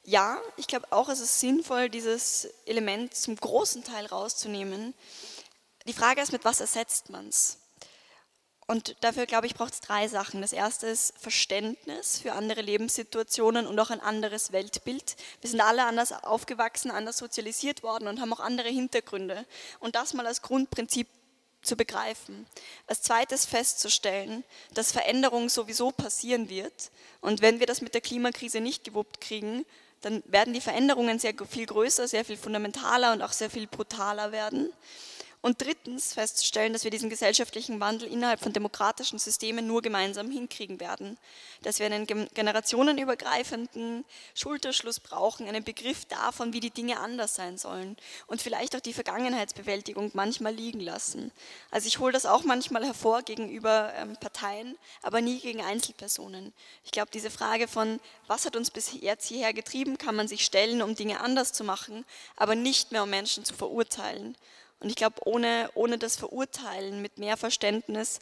[0.04, 4.94] Ja, ich glaube auch, es ist sinnvoll, dieses Element zum großen Teil rauszunehmen.
[5.86, 7.58] Die Frage ist, mit was ersetzt man es?
[8.70, 10.42] Und dafür, glaube ich, braucht es drei Sachen.
[10.42, 15.16] Das erste ist Verständnis für andere Lebenssituationen und auch ein anderes Weltbild.
[15.40, 19.46] Wir sind alle anders aufgewachsen, anders sozialisiert worden und haben auch andere Hintergründe.
[19.80, 21.08] Und das mal als Grundprinzip
[21.62, 22.46] zu begreifen.
[22.86, 26.90] Als zweites festzustellen, dass Veränderung sowieso passieren wird.
[27.22, 29.64] Und wenn wir das mit der Klimakrise nicht gewuppt kriegen,
[30.02, 34.30] dann werden die Veränderungen sehr viel größer, sehr viel fundamentaler und auch sehr viel brutaler
[34.30, 34.70] werden.
[35.40, 40.80] Und drittens festzustellen, dass wir diesen gesellschaftlichen Wandel innerhalb von demokratischen Systemen nur gemeinsam hinkriegen
[40.80, 41.16] werden.
[41.62, 47.96] Dass wir einen generationenübergreifenden Schulterschluss brauchen, einen Begriff davon, wie die Dinge anders sein sollen.
[48.26, 51.30] Und vielleicht auch die Vergangenheitsbewältigung manchmal liegen lassen.
[51.70, 56.52] Also ich hole das auch manchmal hervor gegenüber ähm, Parteien, aber nie gegen Einzelpersonen.
[56.84, 60.44] Ich glaube, diese Frage von, was hat uns bis jetzt hierher getrieben, kann man sich
[60.44, 64.36] stellen, um Dinge anders zu machen, aber nicht mehr um Menschen zu verurteilen.
[64.80, 68.20] Und ich glaube, ohne, ohne das Verurteilen, mit mehr Verständnis,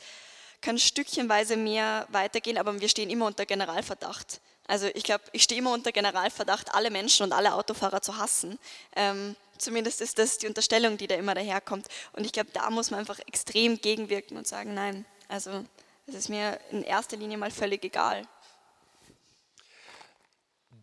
[0.61, 4.41] kann stückchenweise mehr weitergehen, aber wir stehen immer unter Generalverdacht.
[4.67, 8.59] Also ich glaube, ich stehe immer unter Generalverdacht, alle Menschen und alle Autofahrer zu hassen.
[8.97, 11.87] Ähm, zumindest ist das die Unterstellung, die da immer daherkommt.
[12.13, 15.65] Und ich glaube, da muss man einfach extrem gegenwirken und sagen, nein, also
[16.07, 18.27] es ist mir in erster Linie mal völlig egal.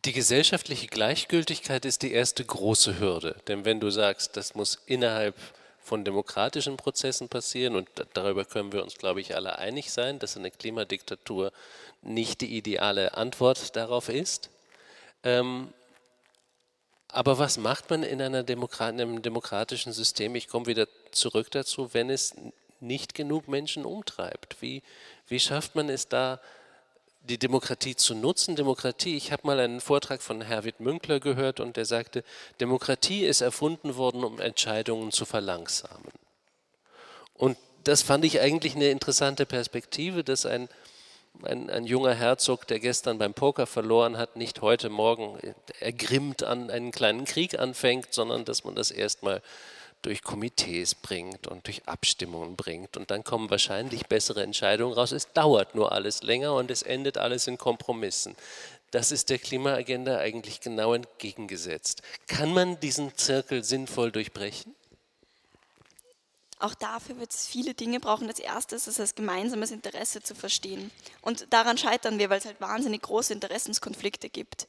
[0.06, 3.42] Die gesellschaftliche Gleichgültigkeit ist die erste große Hürde.
[3.48, 5.36] Denn wenn du sagst, das muss innerhalb
[5.84, 10.38] von demokratischen Prozessen passieren, und darüber können wir uns, glaube ich, alle einig sein, dass
[10.38, 11.52] eine Klimadiktatur
[12.02, 14.50] nicht die ideale Antwort darauf ist.
[15.24, 15.74] Ähm,
[17.10, 20.36] aber was macht man in Demokrat einem demokratischen System?
[20.36, 22.34] Ich komme wieder zurück dazu, wenn es
[22.80, 24.62] nicht genug Menschen umtreibt.
[24.62, 24.82] Wie,
[25.28, 26.40] wie schafft man es da,
[27.24, 28.56] die Demokratie zu nutzen.
[28.56, 32.24] Demokratie, ich habe mal einen Vortrag von Herwig Münkler gehört und der sagte,
[32.60, 36.12] Demokratie ist erfunden worden, um Entscheidungen zu verlangsamen.
[37.34, 40.70] Und das fand ich eigentlich eine interessante Perspektive, dass ein,
[41.44, 45.38] ein, ein junger Herzog, der gestern beim Poker verloren hat, nicht heute Morgen
[45.80, 49.42] ergrimmt an einen kleinen Krieg anfängt, sondern dass man das erstmal
[50.04, 52.96] durch Komitees bringt und durch Abstimmungen bringt.
[52.98, 55.12] Und dann kommen wahrscheinlich bessere Entscheidungen raus.
[55.12, 58.36] Es dauert nur alles länger und es endet alles in Kompromissen.
[58.92, 62.04] Das ist der Klimaagenda eigentlich genau entgegengesetzt.
[62.28, 64.76] Kann man diesen Zirkel sinnvoll durchbrechen?
[66.60, 68.28] Auch dafür wird es viele Dinge brauchen.
[68.28, 70.92] Das erste ist es, als gemeinsames Interesse zu verstehen.
[71.22, 74.68] Und daran scheitern wir, weil es halt wahnsinnig große Interessenskonflikte gibt.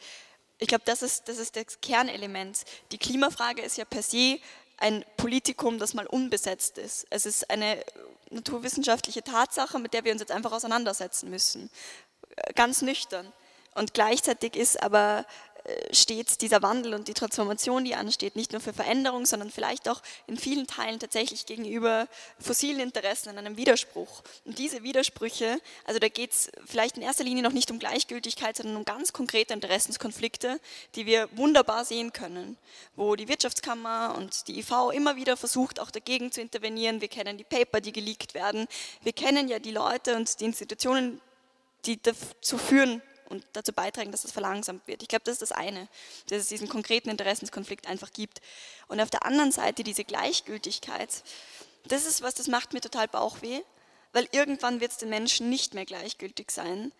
[0.59, 2.65] Ich glaube, das ist, das ist das Kernelement.
[2.93, 4.39] Die Klimafrage ist ja per se
[4.79, 7.07] ein Politikum, das mal unbesetzt ist.
[7.11, 7.83] Es ist eine
[8.31, 11.71] naturwissenschaftliche Tatsache, mit der wir uns jetzt einfach auseinandersetzen müssen.
[12.55, 13.33] Ganz nüchtern.
[13.75, 15.54] Und gleichzeitig ist aber äh,
[15.93, 20.03] stets dieser Wandel und die Transformation, die ansteht, nicht nur für Veränderung, sondern vielleicht auch
[20.27, 22.07] in vielen Teilen tatsächlich gegenüber
[22.39, 24.23] fossilen Interessen in einem Widerspruch.
[24.45, 28.57] Und diese Widersprüche, also da geht es vielleicht in erster Linie noch nicht um Gleichgültigkeit,
[28.57, 30.61] sondern um ganz konkrete Interessenskonflikte,
[30.97, 32.59] die wir wunderbar sehen können,
[32.95, 37.01] wo die Wirtschaftskammer und die IV immer wieder versucht, auch dagegen zu intervenieren.
[37.01, 38.67] Wir kennen die Paper, die geleakt werden.
[39.03, 41.23] Wir kennen ja die Leute und die Institutionen,
[41.87, 45.03] die dazu führen, und dazu beitragen, dass das verlangsamt wird.
[45.03, 45.89] Ich glaube, das ist das eine,
[46.29, 48.41] dass es diesen konkreten Interessenskonflikt einfach gibt.
[48.89, 51.11] Und auf der anderen Seite diese Gleichgültigkeit,
[51.87, 53.61] das ist was, das macht mir total Bauchweh,
[54.13, 56.93] weil irgendwann wird es den Menschen nicht mehr gleichgültig sein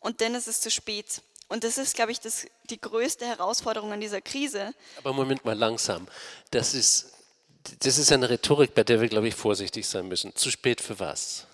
[0.00, 1.22] und dann ist es zu spät.
[1.48, 4.72] Und das ist, glaube ich, das, die größte Herausforderung an dieser Krise.
[4.98, 6.08] Aber Moment mal langsam.
[6.50, 7.12] Das ist,
[7.80, 10.34] das ist eine Rhetorik, bei der wir, glaube ich, vorsichtig sein müssen.
[10.34, 11.46] Zu spät für was?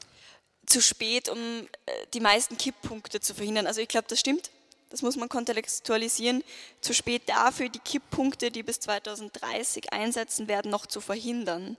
[0.68, 1.38] Zu spät, um
[1.86, 3.66] äh, die meisten Kipppunkte zu verhindern.
[3.66, 4.50] Also ich glaube, das stimmt.
[4.90, 6.42] Das muss man kontextualisieren.
[6.80, 11.76] Zu spät dafür, die Kipppunkte, die bis 2030 einsetzen werden, noch zu verhindern.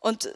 [0.00, 0.30] Und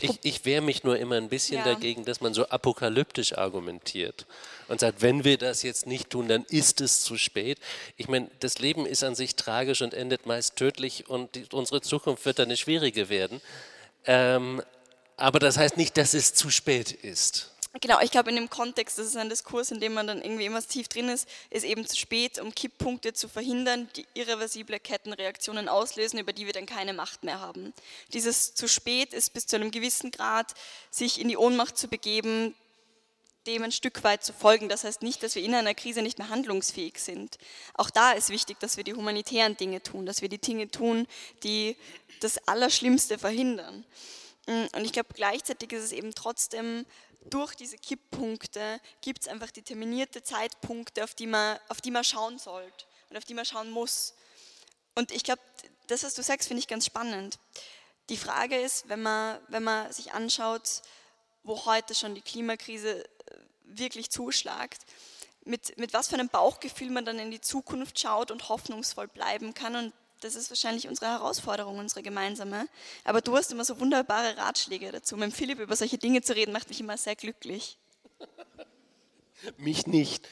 [0.00, 1.64] ich, ich wehre mich nur immer ein bisschen ja.
[1.64, 4.26] dagegen, dass man so apokalyptisch argumentiert
[4.66, 7.58] und sagt, wenn wir das jetzt nicht tun, dann ist es zu spät.
[7.96, 11.82] Ich meine, das Leben ist an sich tragisch und endet meist tödlich und die, unsere
[11.82, 13.40] Zukunft wird dann eine schwierige werden.
[14.06, 14.60] Ähm,
[15.16, 17.52] aber das heißt nicht, dass es zu spät ist.
[17.80, 20.46] Genau, ich glaube in dem Kontext, das ist ein Diskurs, in dem man dann irgendwie
[20.46, 25.68] immer tief drin ist, ist eben zu spät, um Kipppunkte zu verhindern, die irreversible Kettenreaktionen
[25.68, 27.74] auslösen, über die wir dann keine Macht mehr haben.
[28.14, 30.54] Dieses zu spät ist bis zu einem gewissen Grad,
[30.90, 32.54] sich in die Ohnmacht zu begeben,
[33.46, 34.70] dem ein Stück weit zu folgen.
[34.70, 37.36] Das heißt nicht, dass wir in einer Krise nicht mehr handlungsfähig sind.
[37.74, 41.06] Auch da ist wichtig, dass wir die humanitären Dinge tun, dass wir die Dinge tun,
[41.42, 41.76] die
[42.20, 43.84] das Allerschlimmste verhindern.
[44.46, 46.86] Mm, und ich glaube, gleichzeitig ist es eben trotzdem,
[47.30, 52.38] durch diese Kipppunkte gibt es einfach determinierte Zeitpunkte, auf die, man, auf die man schauen
[52.38, 54.14] sollte und auf die man schauen muss.
[54.94, 55.42] Und ich glaube,
[55.88, 57.38] das, was du sagst, finde ich ganz spannend.
[58.08, 60.82] Die Frage ist, wenn man, wenn man sich anschaut,
[61.42, 63.08] wo heute schon die Klimakrise äh,
[63.64, 64.82] wirklich zuschlagt,
[65.44, 69.54] mit, mit was für einem Bauchgefühl man dann in die Zukunft schaut und hoffnungsvoll bleiben
[69.54, 69.76] kann.
[69.76, 69.92] Und
[70.26, 72.68] das ist wahrscheinlich unsere Herausforderung, unsere gemeinsame.
[73.04, 75.16] Aber du hast immer so wunderbare Ratschläge dazu.
[75.16, 77.78] Mit Philipp über solche Dinge zu reden, macht mich immer sehr glücklich.
[79.58, 80.28] Mich nicht.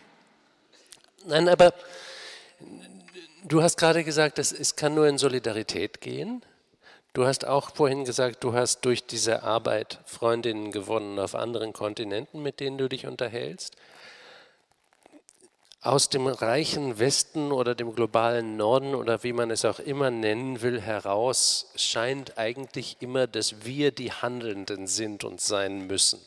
[1.24, 1.74] Nein, aber
[3.44, 6.42] du hast gerade gesagt, es kann nur in Solidarität gehen.
[7.12, 12.40] Du hast auch vorhin gesagt, du hast durch diese Arbeit Freundinnen gewonnen auf anderen Kontinenten,
[12.40, 13.76] mit denen du dich unterhältst
[15.82, 20.60] aus dem reichen Westen oder dem globalen Norden oder wie man es auch immer nennen
[20.60, 26.20] will, heraus scheint eigentlich immer, dass wir die Handelnden sind und sein müssen.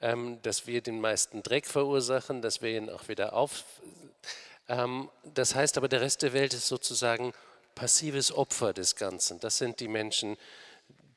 [0.00, 3.62] Ähm, dass wir den meisten Dreck verursachen, dass wir ihn auch wieder auf.
[4.68, 7.32] Ähm, das heißt aber, der Rest der Welt ist sozusagen
[7.76, 9.38] passives Opfer des Ganzen.
[9.38, 10.36] Das sind die Menschen,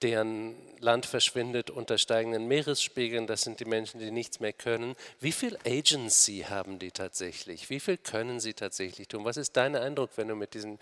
[0.01, 3.27] deren Land verschwindet unter steigenden Meeresspiegeln.
[3.27, 4.95] Das sind die Menschen, die nichts mehr können.
[5.19, 7.69] Wie viel Agency haben die tatsächlich?
[7.69, 9.25] Wie viel können sie tatsächlich tun?
[9.25, 10.79] Was ist dein Eindruck, wenn du mit diesen,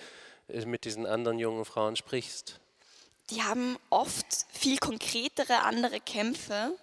[0.47, 2.59] äh, mit diesen anderen jungen Frauen sprichst?
[3.29, 6.75] Die haben oft viel konkretere andere Kämpfe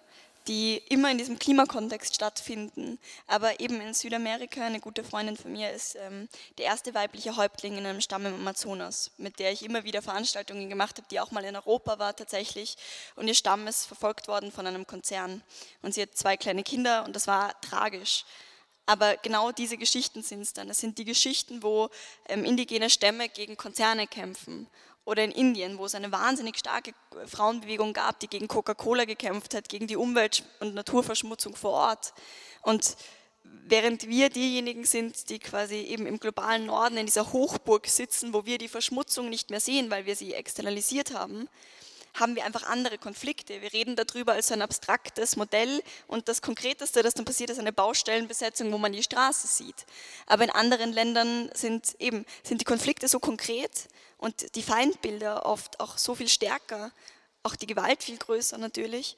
[0.47, 2.99] die immer in diesem Klimakontext stattfinden.
[3.27, 6.27] Aber eben in Südamerika, eine gute Freundin von mir ist ähm,
[6.57, 10.69] der erste weibliche Häuptling in einem Stamm im Amazonas, mit der ich immer wieder Veranstaltungen
[10.69, 12.75] gemacht habe, die auch mal in Europa war tatsächlich.
[13.15, 15.43] Und ihr Stamm ist verfolgt worden von einem Konzern.
[15.81, 18.25] Und sie hat zwei kleine Kinder und das war tragisch.
[18.87, 20.67] Aber genau diese Geschichten sind es dann.
[20.67, 21.89] Das sind die Geschichten, wo
[22.27, 24.67] ähm, indigene Stämme gegen Konzerne kämpfen
[25.05, 26.93] oder in Indien, wo es eine wahnsinnig starke
[27.25, 32.13] Frauenbewegung gab, die gegen Coca-Cola gekämpft hat, gegen die Umwelt- und Naturverschmutzung vor Ort.
[32.61, 32.95] Und
[33.43, 38.45] während wir diejenigen sind, die quasi eben im globalen Norden in dieser Hochburg sitzen, wo
[38.45, 41.49] wir die Verschmutzung nicht mehr sehen, weil wir sie externalisiert haben,
[42.13, 43.61] haben wir einfach andere Konflikte.
[43.61, 47.71] Wir reden darüber als ein abstraktes Modell und das Konkreteste, das dann passiert, ist eine
[47.71, 49.85] Baustellenbesetzung, wo man die Straße sieht.
[50.27, 53.87] Aber in anderen Ländern sind eben sind die Konflikte so konkret
[54.21, 56.91] und die Feindbilder oft auch so viel stärker,
[57.41, 59.17] auch die Gewalt viel größer natürlich,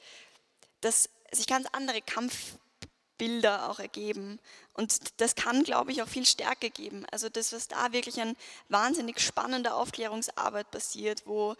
[0.80, 4.40] dass sich ganz andere Kampfbilder auch ergeben.
[4.72, 7.06] Und das kann, glaube ich, auch viel Stärke geben.
[7.12, 8.38] Also das, was da wirklich an
[8.70, 11.56] wahnsinnig spannender Aufklärungsarbeit passiert, wo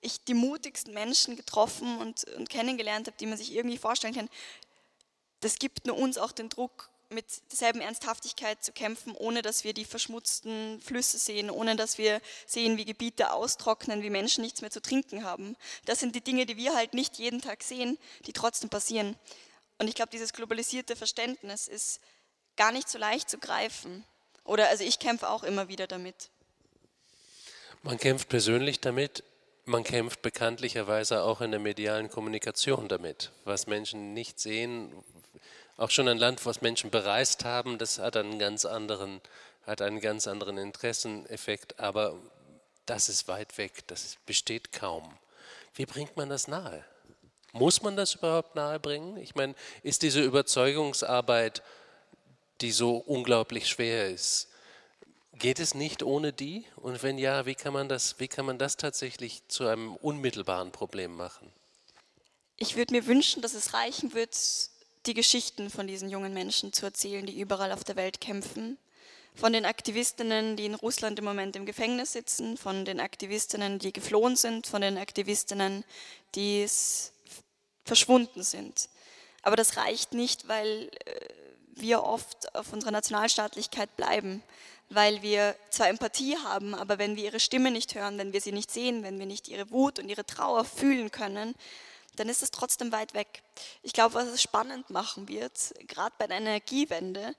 [0.00, 4.30] ich die mutigsten Menschen getroffen und, und kennengelernt habe, die man sich irgendwie vorstellen kann,
[5.40, 9.72] das gibt nur uns auch den Druck, mit derselben Ernsthaftigkeit zu kämpfen, ohne dass wir
[9.72, 14.70] die verschmutzten Flüsse sehen, ohne dass wir sehen, wie Gebiete austrocknen, wie Menschen nichts mehr
[14.70, 15.56] zu trinken haben.
[15.84, 19.16] Das sind die Dinge, die wir halt nicht jeden Tag sehen, die trotzdem passieren.
[19.78, 22.00] Und ich glaube, dieses globalisierte Verständnis ist
[22.56, 24.04] gar nicht so leicht zu greifen.
[24.44, 26.30] Oder also ich kämpfe auch immer wieder damit.
[27.82, 29.22] Man kämpft persönlich damit,
[29.64, 34.92] man kämpft bekanntlicherweise auch in der medialen Kommunikation damit, was Menschen nicht sehen,
[35.76, 39.20] auch schon ein Land, was Menschen bereist haben, das hat einen ganz anderen,
[39.66, 42.16] hat einen ganz anderen Interesseneffekt, aber
[42.86, 45.16] das ist weit weg, das besteht kaum.
[45.74, 46.84] Wie bringt man das nahe?
[47.52, 49.16] Muss man das überhaupt nahe bringen?
[49.16, 51.62] Ich meine, ist diese Überzeugungsarbeit,
[52.60, 54.48] die so unglaublich schwer ist,
[55.34, 56.64] geht es nicht ohne die?
[56.76, 60.72] Und wenn ja, wie kann man das, wie kann man das tatsächlich zu einem unmittelbaren
[60.72, 61.52] Problem machen?
[62.56, 64.34] Ich würde mir wünschen, dass es reichen wird,
[65.06, 68.78] die Geschichten von diesen jungen Menschen zu erzählen, die überall auf der Welt kämpfen.
[69.34, 73.92] Von den Aktivistinnen, die in Russland im Moment im Gefängnis sitzen, von den Aktivistinnen, die
[73.92, 75.84] geflohen sind, von den Aktivistinnen,
[76.34, 76.66] die
[77.84, 78.88] verschwunden sind.
[79.42, 81.28] Aber das reicht nicht, weil äh,
[81.76, 84.42] wir oft auf unserer Nationalstaatlichkeit bleiben,
[84.88, 88.52] weil wir zwar Empathie haben, aber wenn wir ihre Stimme nicht hören, wenn wir sie
[88.52, 91.54] nicht sehen, wenn wir nicht ihre Wut und ihre Trauer fühlen können,
[92.16, 93.42] dann ist es trotzdem weit weg.
[93.82, 97.34] Ich glaube, was es spannend machen wird, gerade bei der Energiewende,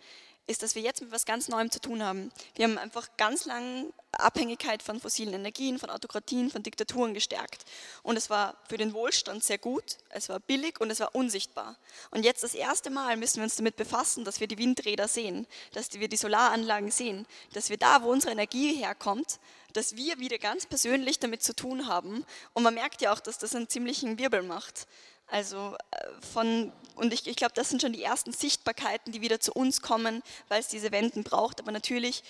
[0.48, 2.32] ist, dass wir jetzt mit etwas ganz Neuem zu tun haben.
[2.56, 7.66] Wir haben einfach ganz lange Abhängigkeit von fossilen Energien, von Autokratien, von Diktaturen gestärkt.
[8.02, 11.76] Und es war für den Wohlstand sehr gut, es war billig und es war unsichtbar.
[12.12, 15.46] Und jetzt das erste Mal müssen wir uns damit befassen, dass wir die Windräder sehen,
[15.74, 19.40] dass wir die Solaranlagen sehen, dass wir da, wo unsere Energie herkommt,
[19.74, 22.26] dass wir wieder ganz persönlich damit zu tun haben.
[22.54, 24.88] Und man merkt ja auch, dass das einen ziemlichen Wirbel macht.
[25.28, 29.40] Also äh, von, und ich, ich glaube, das sind schon die ersten Sichtbarkeiten, die wieder
[29.40, 31.60] zu uns kommen, weil es diese Wenden braucht.
[31.60, 32.24] Aber natürlich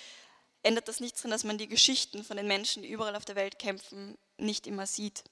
[0.62, 3.36] ändert das nichts daran, dass man die Geschichten von den Menschen, die überall auf der
[3.36, 5.24] Welt kämpfen, nicht immer sieht.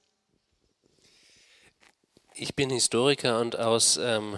[2.33, 4.37] Ich bin Historiker und aus ähm,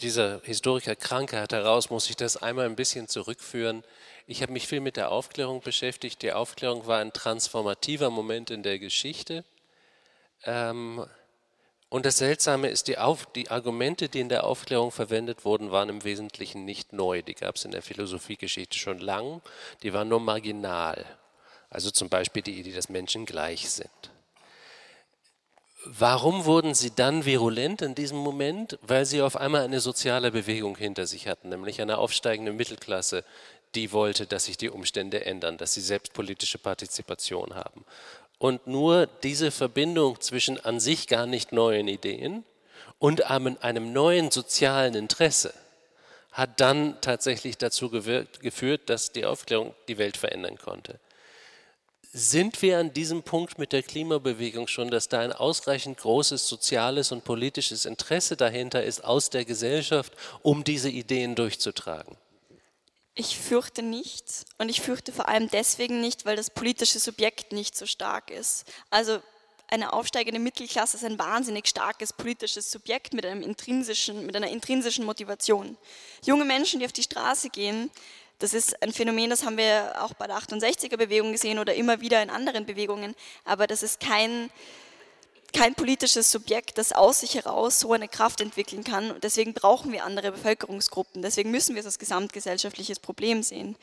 [0.00, 3.82] dieser Historikerkrankheit heraus muss ich das einmal ein bisschen zurückführen.
[4.26, 6.20] Ich habe mich viel mit der Aufklärung beschäftigt.
[6.22, 9.44] Die Aufklärung war ein transformativer Moment in der Geschichte.
[10.44, 11.06] Ähm,
[11.96, 15.88] und das Seltsame ist, die, Auf, die, Argumente, die in der Aufklärung verwendet wurden, waren
[15.88, 17.22] im Wesentlichen nicht neu.
[17.22, 19.40] Die gab es in der Philosophiegeschichte schon lang,
[19.82, 21.06] die waren nur marginal.
[21.70, 23.88] Also zum Beispiel die Idee, dass Menschen gleich sind.
[25.86, 28.78] Warum wurden sie dann virulent in diesem Moment?
[28.82, 33.24] Weil sie auf einmal eine soziale Bewegung hinter sich hatten, nämlich eine aufsteigende Mittelklasse,
[33.74, 37.86] die wollte, dass sich die Umstände ändern, dass sie selbst politische Partizipation haben.
[38.38, 42.44] Und nur diese Verbindung zwischen an sich gar nicht neuen Ideen
[42.98, 45.54] und einem neuen sozialen Interesse
[46.32, 51.00] hat dann tatsächlich dazu gewirkt, geführt, dass die Aufklärung die Welt verändern konnte.
[52.12, 57.10] Sind wir an diesem Punkt mit der Klimabewegung schon, dass da ein ausreichend großes soziales
[57.12, 62.16] und politisches Interesse dahinter ist aus der Gesellschaft, um diese Ideen durchzutragen?
[63.18, 67.74] Ich fürchte nicht und ich fürchte vor allem deswegen nicht, weil das politische Subjekt nicht
[67.74, 68.66] so stark ist.
[68.90, 69.20] Also
[69.68, 75.06] eine aufsteigende Mittelklasse ist ein wahnsinnig starkes politisches Subjekt mit, einem intrinsischen, mit einer intrinsischen
[75.06, 75.78] Motivation.
[76.26, 77.90] Junge Menschen, die auf die Straße gehen,
[78.38, 82.22] das ist ein Phänomen, das haben wir auch bei der 68er-Bewegung gesehen oder immer wieder
[82.22, 83.14] in anderen Bewegungen,
[83.46, 84.50] aber das ist kein,
[85.56, 89.10] kein politisches Subjekt, das aus sich heraus so eine Kraft entwickeln kann.
[89.10, 91.22] Und deswegen brauchen wir andere Bevölkerungsgruppen.
[91.22, 93.76] Deswegen müssen wir es als gesamtgesellschaftliches Problem sehen.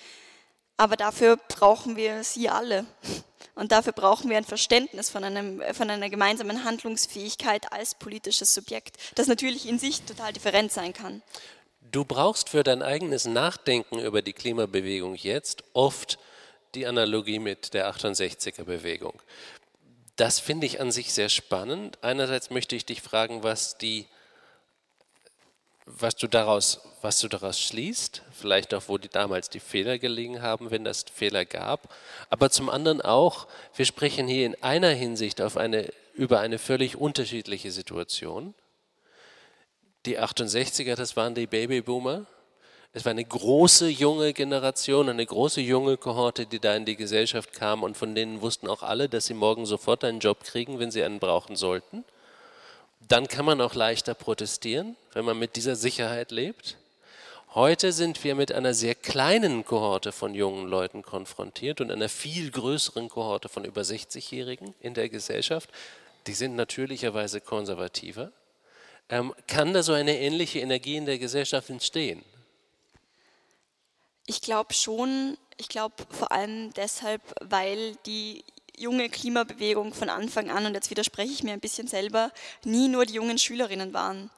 [0.78, 2.86] Aber dafür brauchen wir sie alle.
[3.56, 8.98] Und dafür brauchen wir ein Verständnis von, einem, von einer gemeinsamen Handlungsfähigkeit als politisches Subjekt,
[9.16, 11.22] das natürlich in sich total different sein kann.
[11.82, 16.18] Du brauchst für dein eigenes Nachdenken über die Klimabewegung jetzt oft
[16.74, 19.22] die Analogie mit der 68er Bewegung.
[20.16, 21.98] Das finde ich an sich sehr spannend.
[22.04, 24.06] Einerseits möchte ich dich fragen, was, die,
[25.86, 30.42] was, du, daraus, was du daraus schließt, vielleicht auch, wo die damals die Fehler gelegen
[30.44, 31.94] haben, wenn das Fehler gab.
[32.30, 36.96] Aber zum anderen auch, wir sprechen hier in einer Hinsicht auf eine, über eine völlig
[36.96, 38.54] unterschiedliche Situation.
[40.06, 42.28] Die 68er, das waren die Babyboomer.
[42.96, 47.52] Es war eine große junge Generation, eine große junge Kohorte, die da in die Gesellschaft
[47.52, 50.92] kam und von denen wussten auch alle, dass sie morgen sofort einen Job kriegen, wenn
[50.92, 52.04] sie einen brauchen sollten.
[53.08, 56.78] Dann kann man auch leichter protestieren, wenn man mit dieser Sicherheit lebt.
[57.56, 62.52] Heute sind wir mit einer sehr kleinen Kohorte von jungen Leuten konfrontiert und einer viel
[62.52, 65.68] größeren Kohorte von über 60-Jährigen in der Gesellschaft.
[66.28, 68.32] Die sind natürlicherweise konservativer.
[69.10, 72.24] Ähm, kann da so eine ähnliche Energie in der Gesellschaft entstehen?
[74.26, 78.44] Ich glaube schon, ich glaube vor allem deshalb, weil die
[78.78, 82.32] junge Klimabewegung von Anfang an, und jetzt widerspreche ich mir ein bisschen selber,
[82.64, 84.32] nie nur die jungen Schülerinnen waren.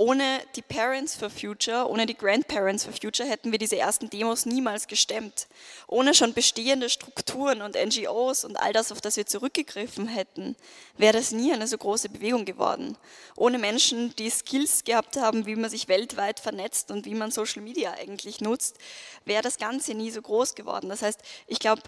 [0.00, 4.46] Ohne die Parents for Future, ohne die Grandparents for Future hätten wir diese ersten Demos
[4.46, 5.46] niemals gestemmt.
[5.88, 10.56] Ohne schon bestehende Strukturen und NGOs und all das, auf das wir zurückgegriffen hätten,
[10.96, 12.96] wäre das nie eine so große Bewegung geworden.
[13.36, 17.60] Ohne Menschen, die Skills gehabt haben, wie man sich weltweit vernetzt und wie man Social
[17.60, 18.78] Media eigentlich nutzt,
[19.26, 20.88] wäre das Ganze nie so groß geworden.
[20.88, 21.82] Das heißt, ich glaube,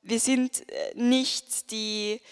[0.00, 2.22] wir sind äh, nicht die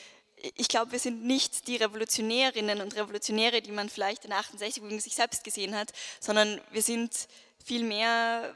[0.54, 5.00] ich glaube, wir sind nicht die Revolutionärinnen und Revolutionäre, die man vielleicht in 68 gegen
[5.00, 7.12] sich selbst gesehen hat, sondern wir sind
[7.64, 8.54] vielmehr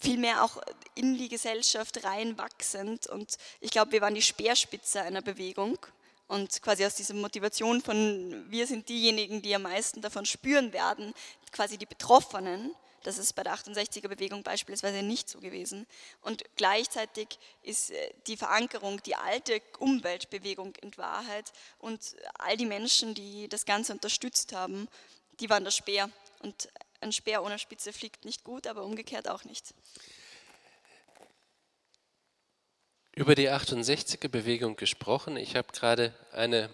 [0.00, 0.60] viel mehr auch
[0.94, 3.06] in die Gesellschaft reinwachsend.
[3.06, 5.78] Und ich glaube, wir waren die Speerspitze einer Bewegung.
[6.26, 11.14] Und quasi aus dieser Motivation von, wir sind diejenigen, die am meisten davon spüren werden,
[11.52, 12.74] quasi die Betroffenen,
[13.04, 15.86] das ist bei der 68er-Bewegung beispielsweise nicht so gewesen.
[16.22, 23.14] Und gleichzeitig ist äh, die Verankerung, die alte Umweltbewegung in Wahrheit und all die Menschen,
[23.14, 24.88] die das Ganze unterstützt haben,
[25.38, 26.10] die waren der Speer.
[26.40, 26.68] Und
[27.00, 29.74] ein Speer ohne Spitze fliegt nicht gut, aber umgekehrt auch nicht.
[33.14, 35.36] Über die 68er-Bewegung gesprochen.
[35.36, 36.70] Ich habe gerade eine,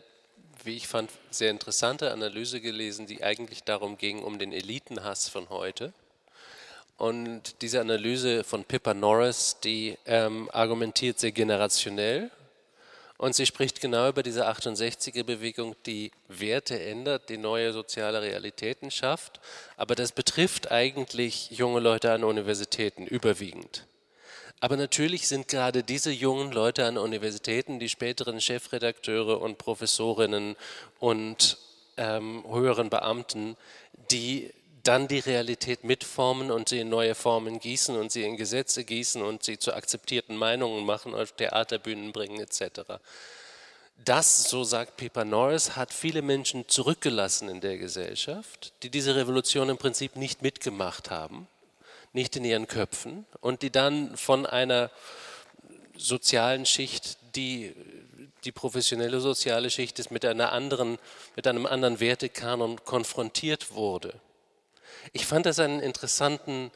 [0.63, 5.51] wie ich fand, sehr interessante Analyse gelesen, die eigentlich darum ging, um den Elitenhass von
[5.51, 5.93] heute.
[7.01, 12.31] Und diese Analyse von Pippa Norris, die ähm, argumentiert sehr generationell
[13.17, 19.41] und sie spricht genau über diese 68er-Bewegung, die Werte ändert, die neue soziale Realitäten schafft.
[19.79, 23.87] Aber das betrifft eigentlich junge Leute an Universitäten überwiegend.
[24.61, 30.55] Aber natürlich sind gerade diese jungen Leute an Universitäten die späteren Chefredakteure und Professorinnen
[30.99, 31.57] und
[31.97, 33.57] ähm, höheren Beamten,
[34.11, 34.51] die
[34.83, 39.23] dann die Realität mitformen und sie in neue Formen gießen und sie in Gesetze gießen
[39.23, 42.83] und sie zu akzeptierten Meinungen machen, auf Theaterbühnen bringen etc.
[44.05, 49.69] Das, so sagt Pippa Norris, hat viele Menschen zurückgelassen in der Gesellschaft, die diese Revolution
[49.69, 51.47] im Prinzip nicht mitgemacht haben,
[52.13, 54.91] nicht in ihren Köpfen und die dann von einer
[55.97, 57.75] sozialen Schicht, die
[58.45, 60.99] die professionelle soziale Schicht ist, mit einer anderen,
[61.37, 64.15] mit einem anderen Wertekanon konfrontiert wurde.
[65.13, 66.71] Ich fand das einen interessanten,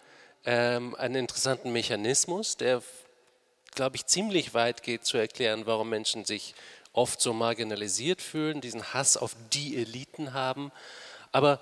[0.45, 2.83] ähm, einen interessanten Mechanismus, der,
[3.75, 6.55] glaube ich, ziemlich weit geht zu erklären, warum Menschen sich
[6.93, 10.71] oft so marginalisiert fühlen, diesen Hass auf die Eliten haben.
[11.33, 11.61] Aber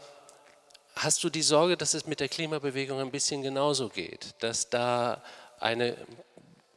[0.95, 5.23] hast du die Sorge, dass es mit der Klimabewegung ein bisschen genauso geht, dass da
[5.59, 5.97] eine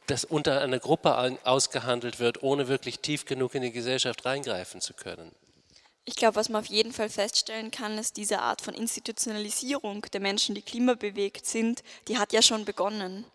[0.06, 4.94] dass unter einer Gruppe ausgehandelt wird, ohne wirklich tief genug in die Gesellschaft reingreifen zu
[4.94, 5.32] können?
[6.08, 10.20] Ich glaube, was man auf jeden Fall feststellen kann, ist diese Art von Institutionalisierung der
[10.20, 13.26] Menschen, die klimabewegt sind, die hat ja schon begonnen.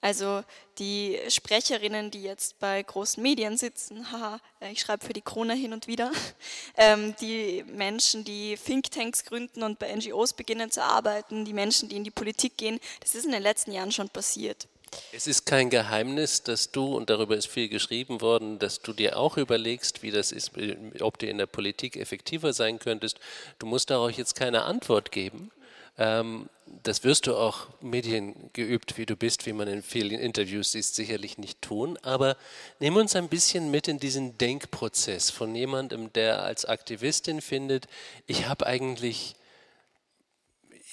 [0.00, 0.42] Also
[0.78, 5.54] die Sprecherinnen, die jetzt bei großen Medien sitzen, haha, äh, ich schreibe für die Krone
[5.54, 6.10] hin und wieder,
[6.76, 11.96] ähm, die Menschen, die Thinktanks gründen und bei NGOs beginnen zu arbeiten, die Menschen, die
[11.96, 14.68] in die Politik gehen, das ist in den letzten Jahren schon passiert.
[15.12, 19.18] Es ist kein Geheimnis, dass du, und darüber ist viel geschrieben worden, dass du dir
[19.18, 20.52] auch überlegst, wie das ist,
[21.00, 23.18] ob du in der Politik effektiver sein könntest.
[23.58, 25.50] Du musst darauf jetzt keine Antwort geben.
[25.98, 26.48] Ähm,
[26.82, 31.38] das wirst du auch mediengeübt, wie du bist, wie man in vielen Interviews siehst, sicherlich
[31.38, 31.96] nicht tun.
[32.02, 32.36] Aber
[32.80, 37.86] nimm uns ein bisschen mit in diesen Denkprozess von jemandem, der als Aktivistin findet,
[38.26, 39.36] ich habe eigentlich,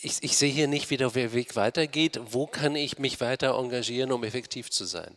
[0.03, 2.19] ich, ich sehe hier nicht, wie der Weg weitergeht.
[2.25, 5.15] Wo kann ich mich weiter engagieren, um effektiv zu sein?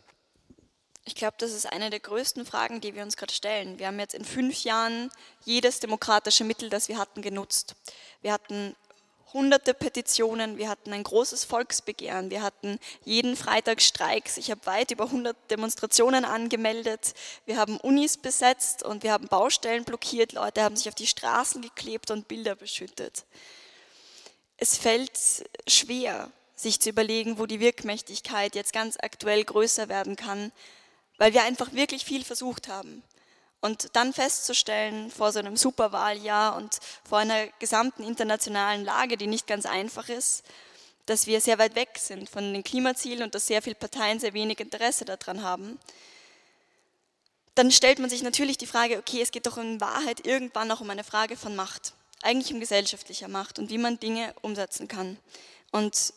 [1.05, 3.79] Ich glaube, das ist eine der größten Fragen, die wir uns gerade stellen.
[3.79, 5.11] Wir haben jetzt in fünf Jahren
[5.45, 7.77] jedes demokratische Mittel, das wir hatten, genutzt.
[8.23, 8.75] Wir hatten
[9.33, 14.93] hunderte Petitionen, wir hatten ein großes Volksbegehren, wir hatten jeden Freitag Streiks, ich habe weit
[14.93, 17.13] über 100 Demonstrationen angemeldet,
[17.45, 21.61] wir haben Unis besetzt und wir haben Baustellen blockiert, Leute haben sich auf die Straßen
[21.61, 23.27] geklebt und Bilder beschüttet.
[24.59, 25.11] Es fällt
[25.67, 30.53] schwer, sich zu überlegen, wo die Wirkmächtigkeit jetzt ganz aktuell größer werden kann,
[31.19, 33.03] weil wir einfach wirklich viel versucht haben.
[33.61, 36.79] Und dann festzustellen vor so einem Superwahljahr und
[37.09, 40.45] vor einer gesamten internationalen Lage, die nicht ganz einfach ist,
[41.07, 44.35] dass wir sehr weit weg sind von den Klimazielen und dass sehr viele Parteien sehr
[44.35, 45.79] wenig Interesse daran haben,
[47.55, 50.81] dann stellt man sich natürlich die Frage, okay, es geht doch in Wahrheit irgendwann auch
[50.81, 55.19] um eine Frage von Macht, eigentlich um gesellschaftlicher Macht und wie man Dinge umsetzen kann.
[55.71, 56.15] Und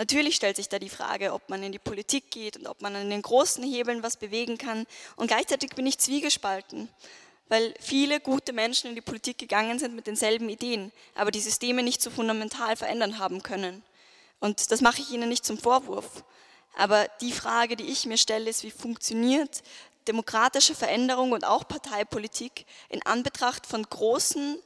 [0.00, 2.96] Natürlich stellt sich da die Frage, ob man in die Politik geht und ob man
[2.96, 4.86] an den großen Hebeln was bewegen kann.
[5.16, 6.88] Und gleichzeitig bin ich zwiegespalten,
[7.48, 11.82] weil viele gute Menschen in die Politik gegangen sind mit denselben Ideen, aber die Systeme
[11.82, 13.82] nicht so fundamental verändern haben können.
[14.38, 16.24] Und das mache ich Ihnen nicht zum Vorwurf.
[16.78, 19.62] Aber die Frage, die ich mir stelle, ist, wie funktioniert
[20.08, 24.58] demokratische Veränderung und auch Parteipolitik in Anbetracht von großen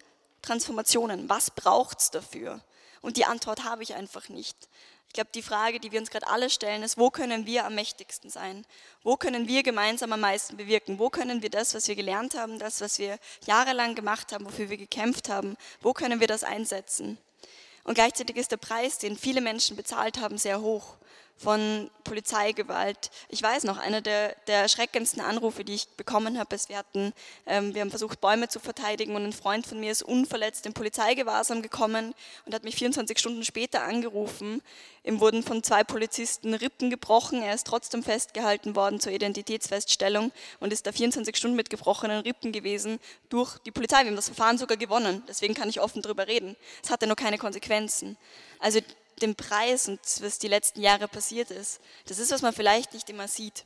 [0.45, 1.29] Transformationen?
[1.29, 2.61] Was braucht es dafür?
[3.01, 4.57] Und die Antwort habe ich einfach nicht.
[5.09, 7.77] Ich glaube, die Frage, die wir uns gerade alle stellen, ist, wo können wir am
[7.77, 8.67] mächtigsten sein?
[9.03, 10.99] Wo können wir gemeinsam am meisten bewirken?
[10.99, 14.71] Wo können wir das, was wir gelernt haben, das, was wir jahrelang gemacht haben, wofür
[14.71, 17.17] wir gekämpft haben, wo können wir das einsetzen?
[17.85, 20.97] Und gleichzeitig ist der Preis, den viele Menschen bezahlt haben, sehr hoch
[21.37, 23.11] von Polizeigewalt.
[23.29, 27.13] Ich weiß noch, einer der, der erschreckendsten Anrufe, die ich bekommen habe, ist, wir hatten,
[27.47, 30.75] ähm, wir haben versucht, Bäume zu verteidigen und ein Freund von mir ist unverletzt in
[30.75, 32.15] Polizeigewahrsam gekommen
[32.47, 34.63] und hat mich 24 Stunden später angerufen.
[35.03, 40.73] Ihm wurden von zwei Polizisten Rippen gebrochen, er ist trotzdem festgehalten worden zur Identitätsfeststellung und
[40.73, 44.01] ist da 24 Stunden mit gebrochenen Rippen gewesen durch die Polizei.
[44.01, 46.57] Wir haben das Verfahren sogar gewonnen, deswegen kann ich offen darüber reden.
[46.83, 48.17] Es hatte noch keine Konsequenzen.
[48.61, 48.81] Also
[49.21, 51.81] den Preis und was die letzten Jahre passiert ist.
[52.07, 53.65] Das ist, was man vielleicht nicht immer sieht.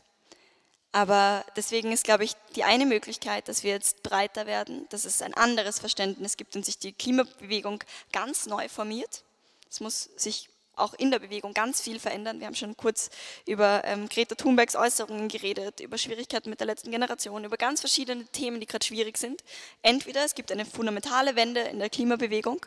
[0.93, 5.21] Aber deswegen ist, glaube ich, die eine Möglichkeit, dass wir jetzt breiter werden, dass es
[5.21, 9.23] ein anderes Verständnis gibt und sich die Klimabewegung ganz neu formiert.
[9.71, 12.41] Es muss sich auch in der Bewegung ganz viel verändern.
[12.41, 13.11] Wir haben schon kurz
[13.47, 18.25] über ähm, Greta Thunbergs Äußerungen geredet, über Schwierigkeiten mit der letzten Generation, über ganz verschiedene
[18.27, 19.43] Themen, die gerade schwierig sind.
[19.83, 22.65] Entweder es gibt eine fundamentale Wende in der Klimabewegung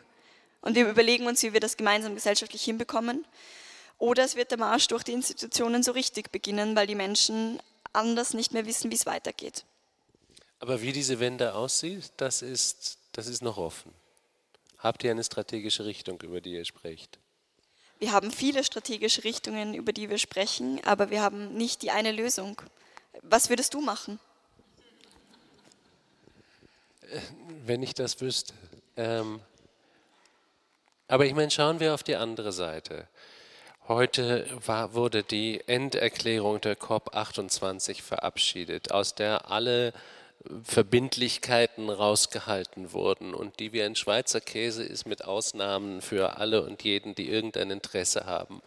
[0.62, 3.26] und wir überlegen uns, wie wir das gemeinsam gesellschaftlich hinbekommen.
[3.98, 7.60] Oder es wird der Marsch durch die Institutionen so richtig beginnen, weil die Menschen
[7.92, 9.64] anders nicht mehr wissen, wie es weitergeht.
[10.60, 13.92] Aber wie diese Wende aussieht, das ist, das ist noch offen.
[14.78, 17.18] Habt ihr eine strategische Richtung, über die ihr sprecht?
[17.98, 22.10] Wir haben viele strategische Richtungen, über die wir sprechen, aber wir haben nicht die eine
[22.10, 22.60] Lösung.
[23.22, 24.18] Was würdest du machen?
[27.02, 27.20] Äh,
[27.64, 28.54] wenn ich das wüsste.
[28.96, 29.40] Ähm,
[31.12, 33.06] aber ich meine, schauen wir auf die andere Seite.
[33.86, 39.92] Heute war, wurde die Enderklärung der COP28 verabschiedet, aus der alle
[40.64, 46.82] Verbindlichkeiten rausgehalten wurden und die wie ein Schweizer Käse ist mit Ausnahmen für alle und
[46.82, 48.62] jeden, die irgendein Interesse haben.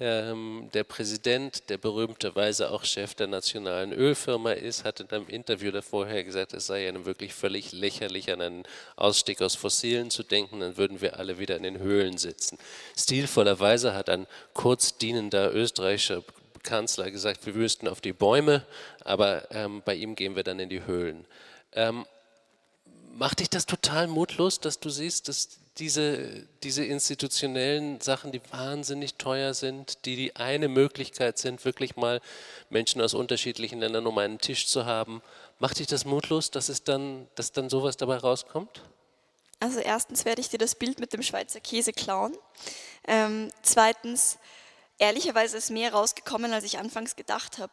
[0.00, 5.70] Ähm, der Präsident, der berühmterweise auch Chef der nationalen Ölfirma ist, hat in einem Interview
[5.70, 8.62] davorher gesagt, es sei ja wirklich völlig lächerlich, an einen
[8.96, 12.58] Ausstieg aus Fossilen zu denken, dann würden wir alle wieder in den Höhlen sitzen.
[12.98, 16.24] Stilvollerweise hat ein kurz dienender österreichischer
[16.64, 18.66] Kanzler gesagt, wir wüssten auf die Bäume,
[19.04, 21.24] aber ähm, bei ihm gehen wir dann in die Höhlen.
[21.72, 22.04] Ähm,
[23.14, 29.14] macht dich das total mutlos, dass du siehst, dass diese, diese institutionellen Sachen, die wahnsinnig
[29.14, 32.20] teuer sind, die die eine Möglichkeit sind, wirklich mal
[32.70, 35.20] Menschen aus unterschiedlichen Ländern um einen Tisch zu haben,
[35.58, 38.82] macht dich das mutlos, dass, es dann, dass dann sowas dabei rauskommt?
[39.58, 42.36] Also erstens werde ich dir das Bild mit dem Schweizer Käse klauen.
[43.08, 44.38] Ähm, zweitens,
[44.98, 47.72] ehrlicherweise ist mehr rausgekommen, als ich anfangs gedacht habe.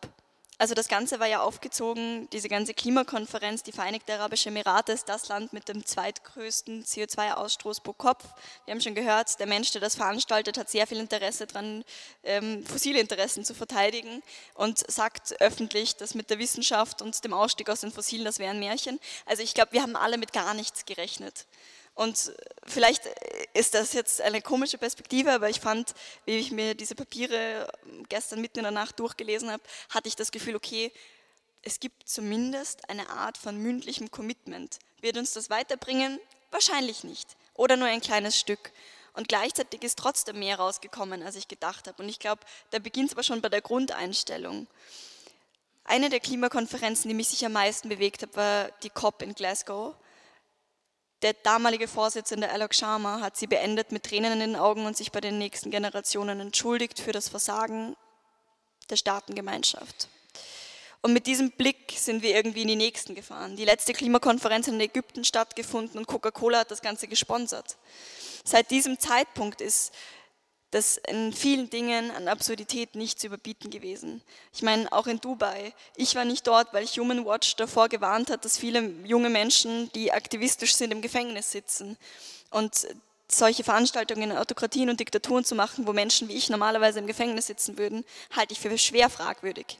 [0.61, 5.27] Also das Ganze war ja aufgezogen, diese ganze Klimakonferenz, die Vereinigten Arabischen Emirate ist das
[5.27, 8.23] Land mit dem zweitgrößten CO2-Ausstoß pro Kopf.
[8.65, 11.83] Wir haben schon gehört, der Mensch, der das veranstaltet, hat sehr viel Interesse daran,
[12.23, 14.21] ähm, fossile Interessen zu verteidigen
[14.53, 18.51] und sagt öffentlich, dass mit der Wissenschaft und dem Ausstieg aus den Fossilen, das wäre
[18.51, 18.99] ein Märchen.
[19.25, 21.47] Also ich glaube, wir haben alle mit gar nichts gerechnet.
[21.93, 22.31] Und
[22.65, 23.05] vielleicht
[23.53, 25.93] ist das jetzt eine komische Perspektive, aber ich fand,
[26.25, 27.71] wie ich mir diese Papiere
[28.09, 30.91] gestern mitten in der Nacht durchgelesen habe, hatte ich das Gefühl, okay,
[31.63, 34.79] es gibt zumindest eine Art von mündlichem Commitment.
[35.01, 36.19] Wird uns das weiterbringen?
[36.49, 37.35] Wahrscheinlich nicht.
[37.53, 38.71] Oder nur ein kleines Stück.
[39.13, 42.01] Und gleichzeitig ist trotzdem mehr rausgekommen, als ich gedacht habe.
[42.01, 44.67] Und ich glaube, da beginnt es aber schon bei der Grundeinstellung.
[45.83, 49.95] Eine der Klimakonferenzen, die mich sicher am meisten bewegt hat, war die COP in Glasgow.
[51.21, 55.11] Der damalige Vorsitzende Alok Sharma hat sie beendet mit Tränen in den Augen und sich
[55.11, 57.95] bei den nächsten Generationen entschuldigt für das Versagen
[58.89, 60.09] der Staatengemeinschaft.
[61.03, 63.55] Und mit diesem Blick sind wir irgendwie in die nächsten gefahren.
[63.55, 67.77] Die letzte Klimakonferenz in Ägypten stattgefunden und Coca-Cola hat das Ganze gesponsert.
[68.43, 69.93] Seit diesem Zeitpunkt ist
[70.71, 74.21] das in vielen Dingen an Absurdität nicht zu überbieten gewesen.
[74.53, 75.73] Ich meine, auch in Dubai.
[75.97, 80.13] Ich war nicht dort, weil Human Watch davor gewarnt hat, dass viele junge Menschen, die
[80.13, 81.97] aktivistisch sind, im Gefängnis sitzen.
[82.51, 82.87] Und
[83.29, 87.47] solche Veranstaltungen in Autokratien und Diktaturen zu machen, wo Menschen wie ich normalerweise im Gefängnis
[87.47, 88.05] sitzen würden,
[88.35, 89.77] halte ich für schwer fragwürdig.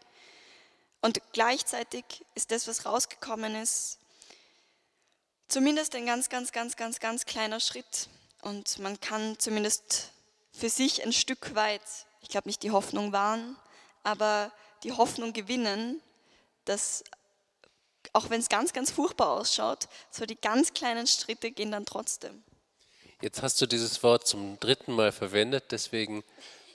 [1.01, 2.03] Und gleichzeitig
[2.35, 3.97] ist das, was rausgekommen ist,
[5.47, 8.07] zumindest ein ganz, ganz, ganz, ganz, ganz kleiner Schritt.
[8.41, 10.11] Und man kann zumindest
[10.51, 11.81] für sich ein Stück weit,
[12.21, 13.55] ich glaube nicht die Hoffnung wahren,
[14.03, 14.51] aber
[14.83, 16.01] die Hoffnung gewinnen,
[16.65, 17.03] dass
[18.13, 22.43] auch wenn es ganz, ganz furchtbar ausschaut, so die ganz kleinen Schritte gehen dann trotzdem.
[23.21, 26.23] Jetzt hast du dieses Wort zum dritten Mal verwendet, deswegen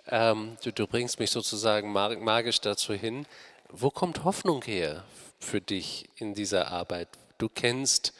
[0.07, 3.27] ähm, du, du, bringst mich sozusagen magisch dazu hin.
[3.69, 5.05] Wo kommt Hoffnung her
[5.41, 7.09] für dich in dieser Arbeit?
[7.39, 8.13] Du kennst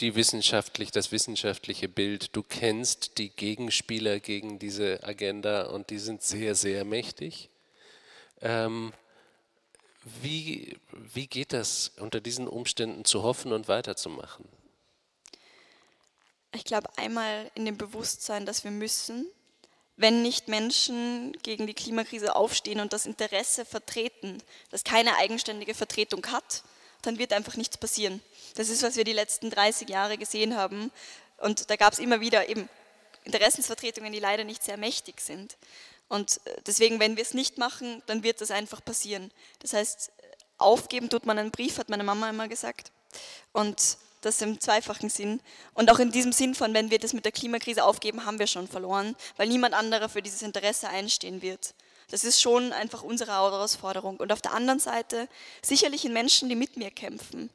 [0.00, 2.34] die wissenschaftlich, das wissenschaftliche Bild.
[2.34, 7.50] Du kennst die Gegenspieler gegen diese Agenda und die sind sehr, sehr mächtig.
[8.40, 8.92] Ähm,
[10.20, 14.48] wie, wie geht das unter diesen Umständen zu hoffen und weiterzumachen?
[16.54, 19.26] Ich glaube einmal in dem Bewusstsein, dass wir müssen,
[19.96, 26.26] wenn nicht Menschen gegen die Klimakrise aufstehen und das Interesse vertreten, das keine eigenständige Vertretung
[26.26, 26.64] hat,
[27.02, 28.22] dann wird einfach nichts passieren.
[28.54, 30.90] Das ist, was wir die letzten 30 Jahre gesehen haben.
[31.38, 32.68] Und da gab es immer wieder eben
[33.24, 35.56] Interessensvertretungen, die leider nicht sehr mächtig sind.
[36.08, 39.30] Und äh, deswegen, wenn wir es nicht machen, dann wird das einfach passieren.
[39.60, 40.12] Das heißt,
[40.58, 42.92] aufgeben tut man einen Brief, hat meine Mama immer gesagt.
[43.52, 45.40] Und das im zweifachen Sinn.
[45.74, 48.46] Und auch in diesem Sinn von, wenn wir das mit der Klimakrise aufgeben, haben wir
[48.46, 51.74] schon verloren, weil niemand anderer für dieses Interesse einstehen wird.
[52.10, 54.16] Das ist schon einfach unsere Herausforderung.
[54.16, 55.28] Und auf der anderen Seite
[55.62, 57.50] sicherlich in Menschen, die mit mir kämpfen.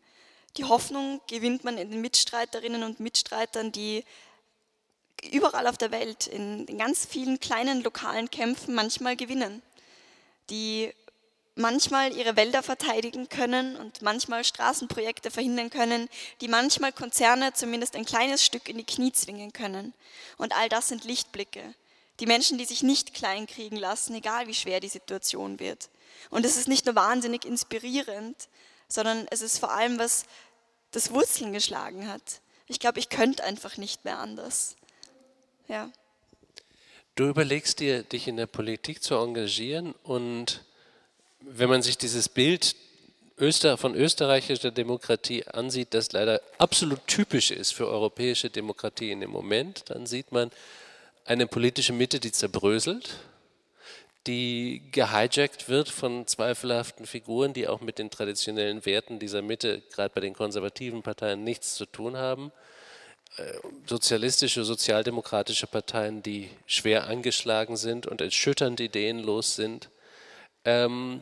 [0.58, 4.04] Die Hoffnung gewinnt man in den Mitstreiterinnen und Mitstreitern, die
[5.32, 9.62] überall auf der Welt in, ganz vielen kleinen lokalen Kämpfen manchmal gewinnen.
[10.50, 10.92] Die
[11.56, 16.08] manchmal ihre Wälder verteidigen können und manchmal Straßenprojekte verhindern können,
[16.42, 19.94] die manchmal Konzerne zumindest ein kleines Stück in die Knie zwingen können.
[20.38, 21.74] Und all das sind Lichtblicke.
[22.20, 25.90] Die Menschen, die sich nicht kleinkriegen lassen, egal wie schwer die Situation wird.
[26.30, 28.48] Und es ist nicht nur wahnsinnig inspirierend,
[28.88, 30.26] sondern es ist vor allem was,
[30.92, 32.42] das Wurzeln geschlagen hat.
[32.68, 34.76] Ich glaube, ich könnte einfach nicht mehr anders.
[35.68, 35.92] Ja.
[37.16, 40.64] Du überlegst dir, dich in der Politik zu engagieren und
[41.42, 42.76] wenn man sich dieses Bild
[43.38, 49.84] von österreichischer Demokratie ansieht, das leider absolut typisch ist für europäische Demokratie in dem Moment,
[49.88, 50.52] dann sieht man,
[51.28, 53.20] eine politische Mitte, die zerbröselt,
[54.28, 60.14] die gehijackt wird von zweifelhaften Figuren, die auch mit den traditionellen Werten dieser Mitte, gerade
[60.14, 62.52] bei den konservativen Parteien, nichts zu tun haben.
[63.36, 63.54] Äh,
[63.86, 69.90] sozialistische, sozialdemokratische Parteien, die schwer angeschlagen sind und erschütternd ideenlos sind.
[70.64, 71.22] Ähm,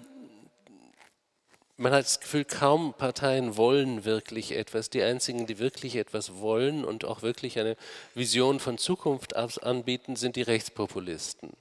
[1.77, 4.89] man hat das Gefühl, kaum Parteien wollen wirklich etwas.
[4.89, 7.75] Die einzigen, die wirklich etwas wollen und auch wirklich eine
[8.13, 11.51] Vision von Zukunft anbieten, sind die Rechtspopulisten.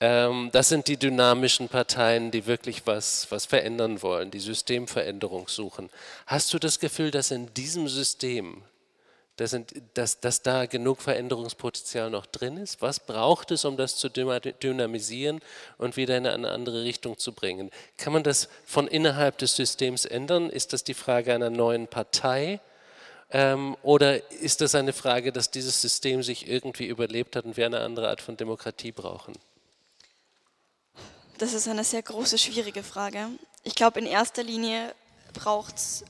[0.00, 5.90] Ähm, das sind die dynamischen Parteien, die wirklich was, was verändern wollen, die Systemveränderung suchen.
[6.26, 8.62] Hast du das Gefühl, dass in diesem System
[9.38, 9.56] dass,
[9.94, 12.82] dass, dass da genug Veränderungspotenzial noch drin ist?
[12.82, 15.40] Was braucht es, um das zu dynamisieren
[15.78, 17.70] und wieder in eine andere Richtung zu bringen?
[17.96, 20.50] Kann man das von innerhalb des Systems ändern?
[20.50, 22.60] Ist das die Frage einer neuen Partei?
[23.30, 27.66] Ähm, oder ist das eine Frage, dass dieses System sich irgendwie überlebt hat und wir
[27.66, 29.34] eine andere Art von Demokratie brauchen?
[31.38, 33.28] Das ist eine sehr große, schwierige Frage.
[33.62, 34.92] Ich glaube, in erster Linie
[35.32, 36.04] braucht es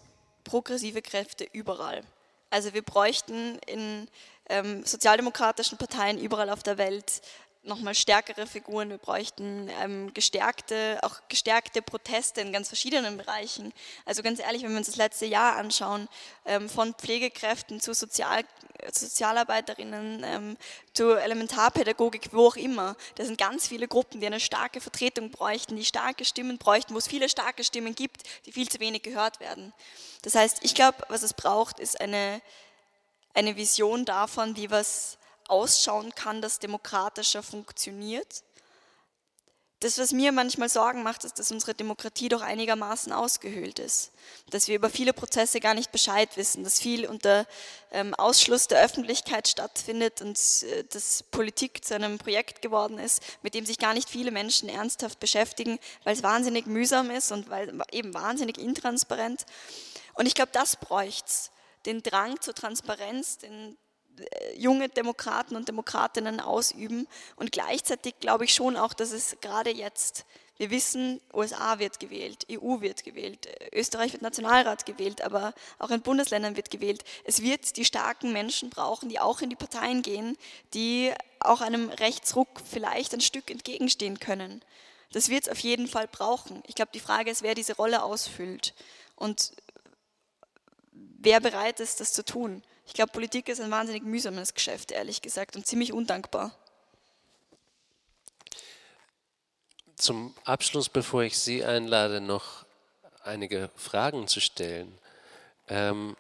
[0.45, 2.03] progressive Kräfte überall.
[2.51, 4.09] Also wir bräuchten in
[4.49, 7.21] ähm, sozialdemokratischen Parteien überall auf der Welt
[7.63, 13.73] nochmal stärkere Figuren, wir bräuchten ähm, gestärkte, auch gestärkte Proteste in ganz verschiedenen Bereichen.
[14.05, 16.09] Also ganz ehrlich, wenn wir uns das letzte Jahr anschauen,
[16.47, 18.45] ähm, von Pflegekräften zu Sozial,
[18.91, 20.57] Sozialarbeiterinnen, ähm,
[20.93, 25.77] zu Elementarpädagogik, wo auch immer, da sind ganz viele Gruppen, die eine starke Vertretung bräuchten,
[25.77, 29.41] die starke Stimmen bräuchten, wo es viele starke Stimmen gibt, die viel zu wenig gehört
[29.41, 29.73] werden.
[30.23, 32.41] Das heißt, ich glaube, was es braucht, ist eine,
[33.35, 35.19] eine Vision davon, wie was
[35.49, 38.43] ausschauen kann, das demokratischer funktioniert.
[39.81, 44.11] Das, was mir manchmal Sorgen macht, ist, dass unsere Demokratie doch einigermaßen ausgehöhlt ist.
[44.51, 47.47] Dass wir über viele Prozesse gar nicht Bescheid wissen, dass viel unter
[47.93, 53.55] ähm, Ausschluss der Öffentlichkeit stattfindet und äh, dass Politik zu einem Projekt geworden ist, mit
[53.55, 57.81] dem sich gar nicht viele Menschen ernsthaft beschäftigen, weil es wahnsinnig mühsam ist und weil
[57.93, 59.47] eben wahnsinnig intransparent.
[60.15, 61.51] Und ich glaube, das bräuchte es.
[61.87, 63.79] Den Drang zur Transparenz, den
[64.57, 67.07] junge Demokraten und Demokratinnen ausüben.
[67.37, 70.25] Und gleichzeitig glaube ich schon auch, dass es gerade jetzt,
[70.57, 76.03] wir wissen, USA wird gewählt, EU wird gewählt, Österreich wird Nationalrat gewählt, aber auch in
[76.03, 77.05] Bundesländern wird gewählt.
[77.25, 80.37] Es wird die starken Menschen brauchen, die auch in die Parteien gehen,
[80.75, 84.63] die auch einem Rechtsruck vielleicht ein Stück entgegenstehen können.
[85.13, 86.63] Das wird es auf jeden Fall brauchen.
[86.67, 88.75] Ich glaube, die Frage ist, wer diese Rolle ausfüllt
[89.17, 89.53] und
[90.93, 92.63] wer bereit ist, das zu tun.
[92.89, 96.57] Ich glaube, Politik ist ein wahnsinnig mühsames Geschäft, ehrlich gesagt, und ziemlich undankbar.
[99.95, 102.65] Zum Abschluss, bevor ich Sie einlade, noch
[103.23, 104.97] einige Fragen zu stellen.
[105.69, 106.17] Ähm,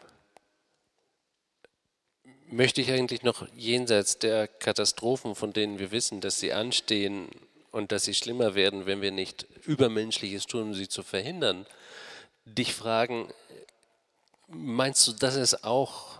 [2.48, 7.30] möchte ich eigentlich noch jenseits der Katastrophen, von denen wir wissen, dass sie anstehen
[7.70, 11.66] und dass sie schlimmer werden, wenn wir nicht Übermenschliches tun, um sie zu verhindern,
[12.44, 13.32] dich fragen,
[14.48, 16.18] meinst du, dass es auch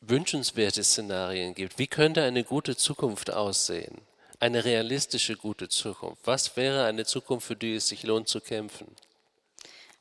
[0.00, 1.78] wünschenswerte Szenarien gibt.
[1.78, 4.00] Wie könnte eine gute Zukunft aussehen?
[4.40, 6.18] Eine realistische gute Zukunft.
[6.24, 8.86] Was wäre eine Zukunft, für die es sich lohnt zu kämpfen?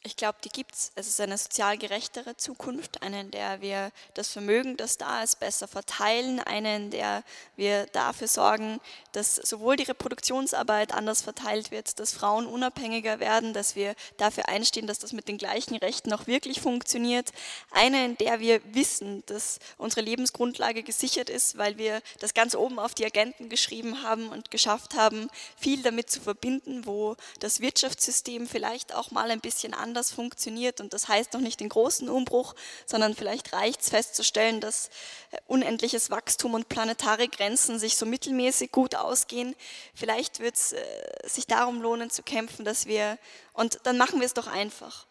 [0.07, 0.93] Ich glaube, die gibt es.
[0.95, 5.41] Es ist eine sozial gerechtere Zukunft, eine, in der wir das Vermögen, das da ist,
[5.41, 7.23] besser verteilen, eine, in der
[7.57, 8.79] wir dafür sorgen,
[9.11, 14.87] dass sowohl die Reproduktionsarbeit anders verteilt wird, dass Frauen unabhängiger werden, dass wir dafür einstehen,
[14.87, 17.33] dass das mit den gleichen Rechten auch wirklich funktioniert.
[17.71, 22.79] Eine, in der wir wissen, dass unsere Lebensgrundlage gesichert ist, weil wir das ganz oben
[22.79, 28.47] auf die Agenten geschrieben haben und geschafft haben, viel damit zu verbinden, wo das Wirtschaftssystem
[28.47, 30.79] vielleicht auch mal ein bisschen anders anders funktioniert.
[30.79, 32.53] Und das heißt noch nicht den großen Umbruch,
[32.85, 34.89] sondern vielleicht reicht es festzustellen, dass
[35.31, 39.55] äh, unendliches Wachstum und planetare Grenzen sich so mittelmäßig gut ausgehen.
[39.95, 40.83] Vielleicht wird es äh,
[41.23, 43.17] sich darum lohnen zu kämpfen, dass wir,
[43.53, 45.07] und dann machen wir es doch einfach.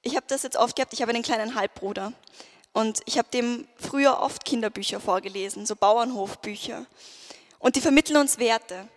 [0.00, 2.12] Ich habe das jetzt oft gehabt, ich habe einen kleinen Halbbruder.
[2.72, 6.86] Und ich habe dem früher oft Kinderbücher vorgelesen, so Bauernhofbücher.
[7.58, 8.88] Und die vermitteln uns Werte.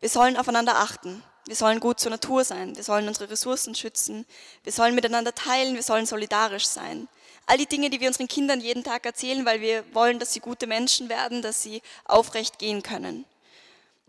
[0.00, 1.22] Wir sollen aufeinander achten.
[1.46, 4.24] Wir sollen gut zur Natur sein, wir sollen unsere Ressourcen schützen,
[4.62, 7.06] wir sollen miteinander teilen, wir sollen solidarisch sein.
[7.46, 10.40] All die Dinge, die wir unseren Kindern jeden Tag erzählen, weil wir wollen, dass sie
[10.40, 13.26] gute Menschen werden, dass sie aufrecht gehen können.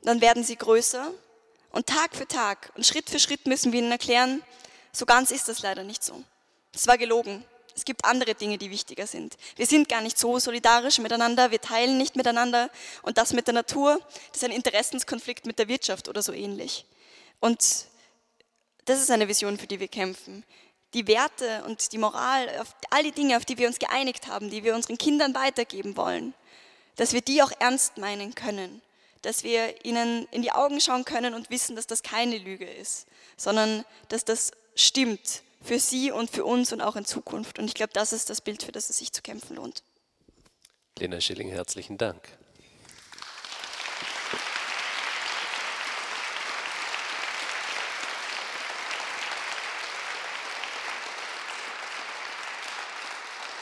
[0.02, 1.12] Dann werden sie größer
[1.72, 4.42] und Tag für Tag und Schritt für Schritt müssen wir ihnen erklären,
[4.94, 6.24] so ganz ist das leider nicht so.
[6.74, 7.44] Es war gelogen.
[7.76, 9.36] Es gibt andere Dinge, die wichtiger sind.
[9.58, 12.70] Wir sind gar nicht so solidarisch miteinander, wir teilen nicht miteinander
[13.02, 14.00] und das mit der Natur,
[14.32, 16.86] das ist ein Interessenskonflikt mit der Wirtschaft oder so ähnlich.
[17.46, 17.86] Und
[18.86, 20.44] das ist eine Vision, für die wir kämpfen.
[20.96, 22.50] Die Werte und die Moral,
[22.90, 26.34] all die Dinge, auf die wir uns geeinigt haben, die wir unseren Kindern weitergeben wollen,
[26.96, 28.82] dass wir die auch ernst meinen können,
[29.22, 33.06] dass wir ihnen in die Augen schauen können und wissen, dass das keine Lüge ist,
[33.38, 37.60] sondern dass das stimmt für sie und für uns und auch in Zukunft.
[37.60, 39.84] Und ich glaube, das ist das Bild, für das es sich zu kämpfen lohnt.
[40.98, 42.28] Lena Schilling, herzlichen Dank.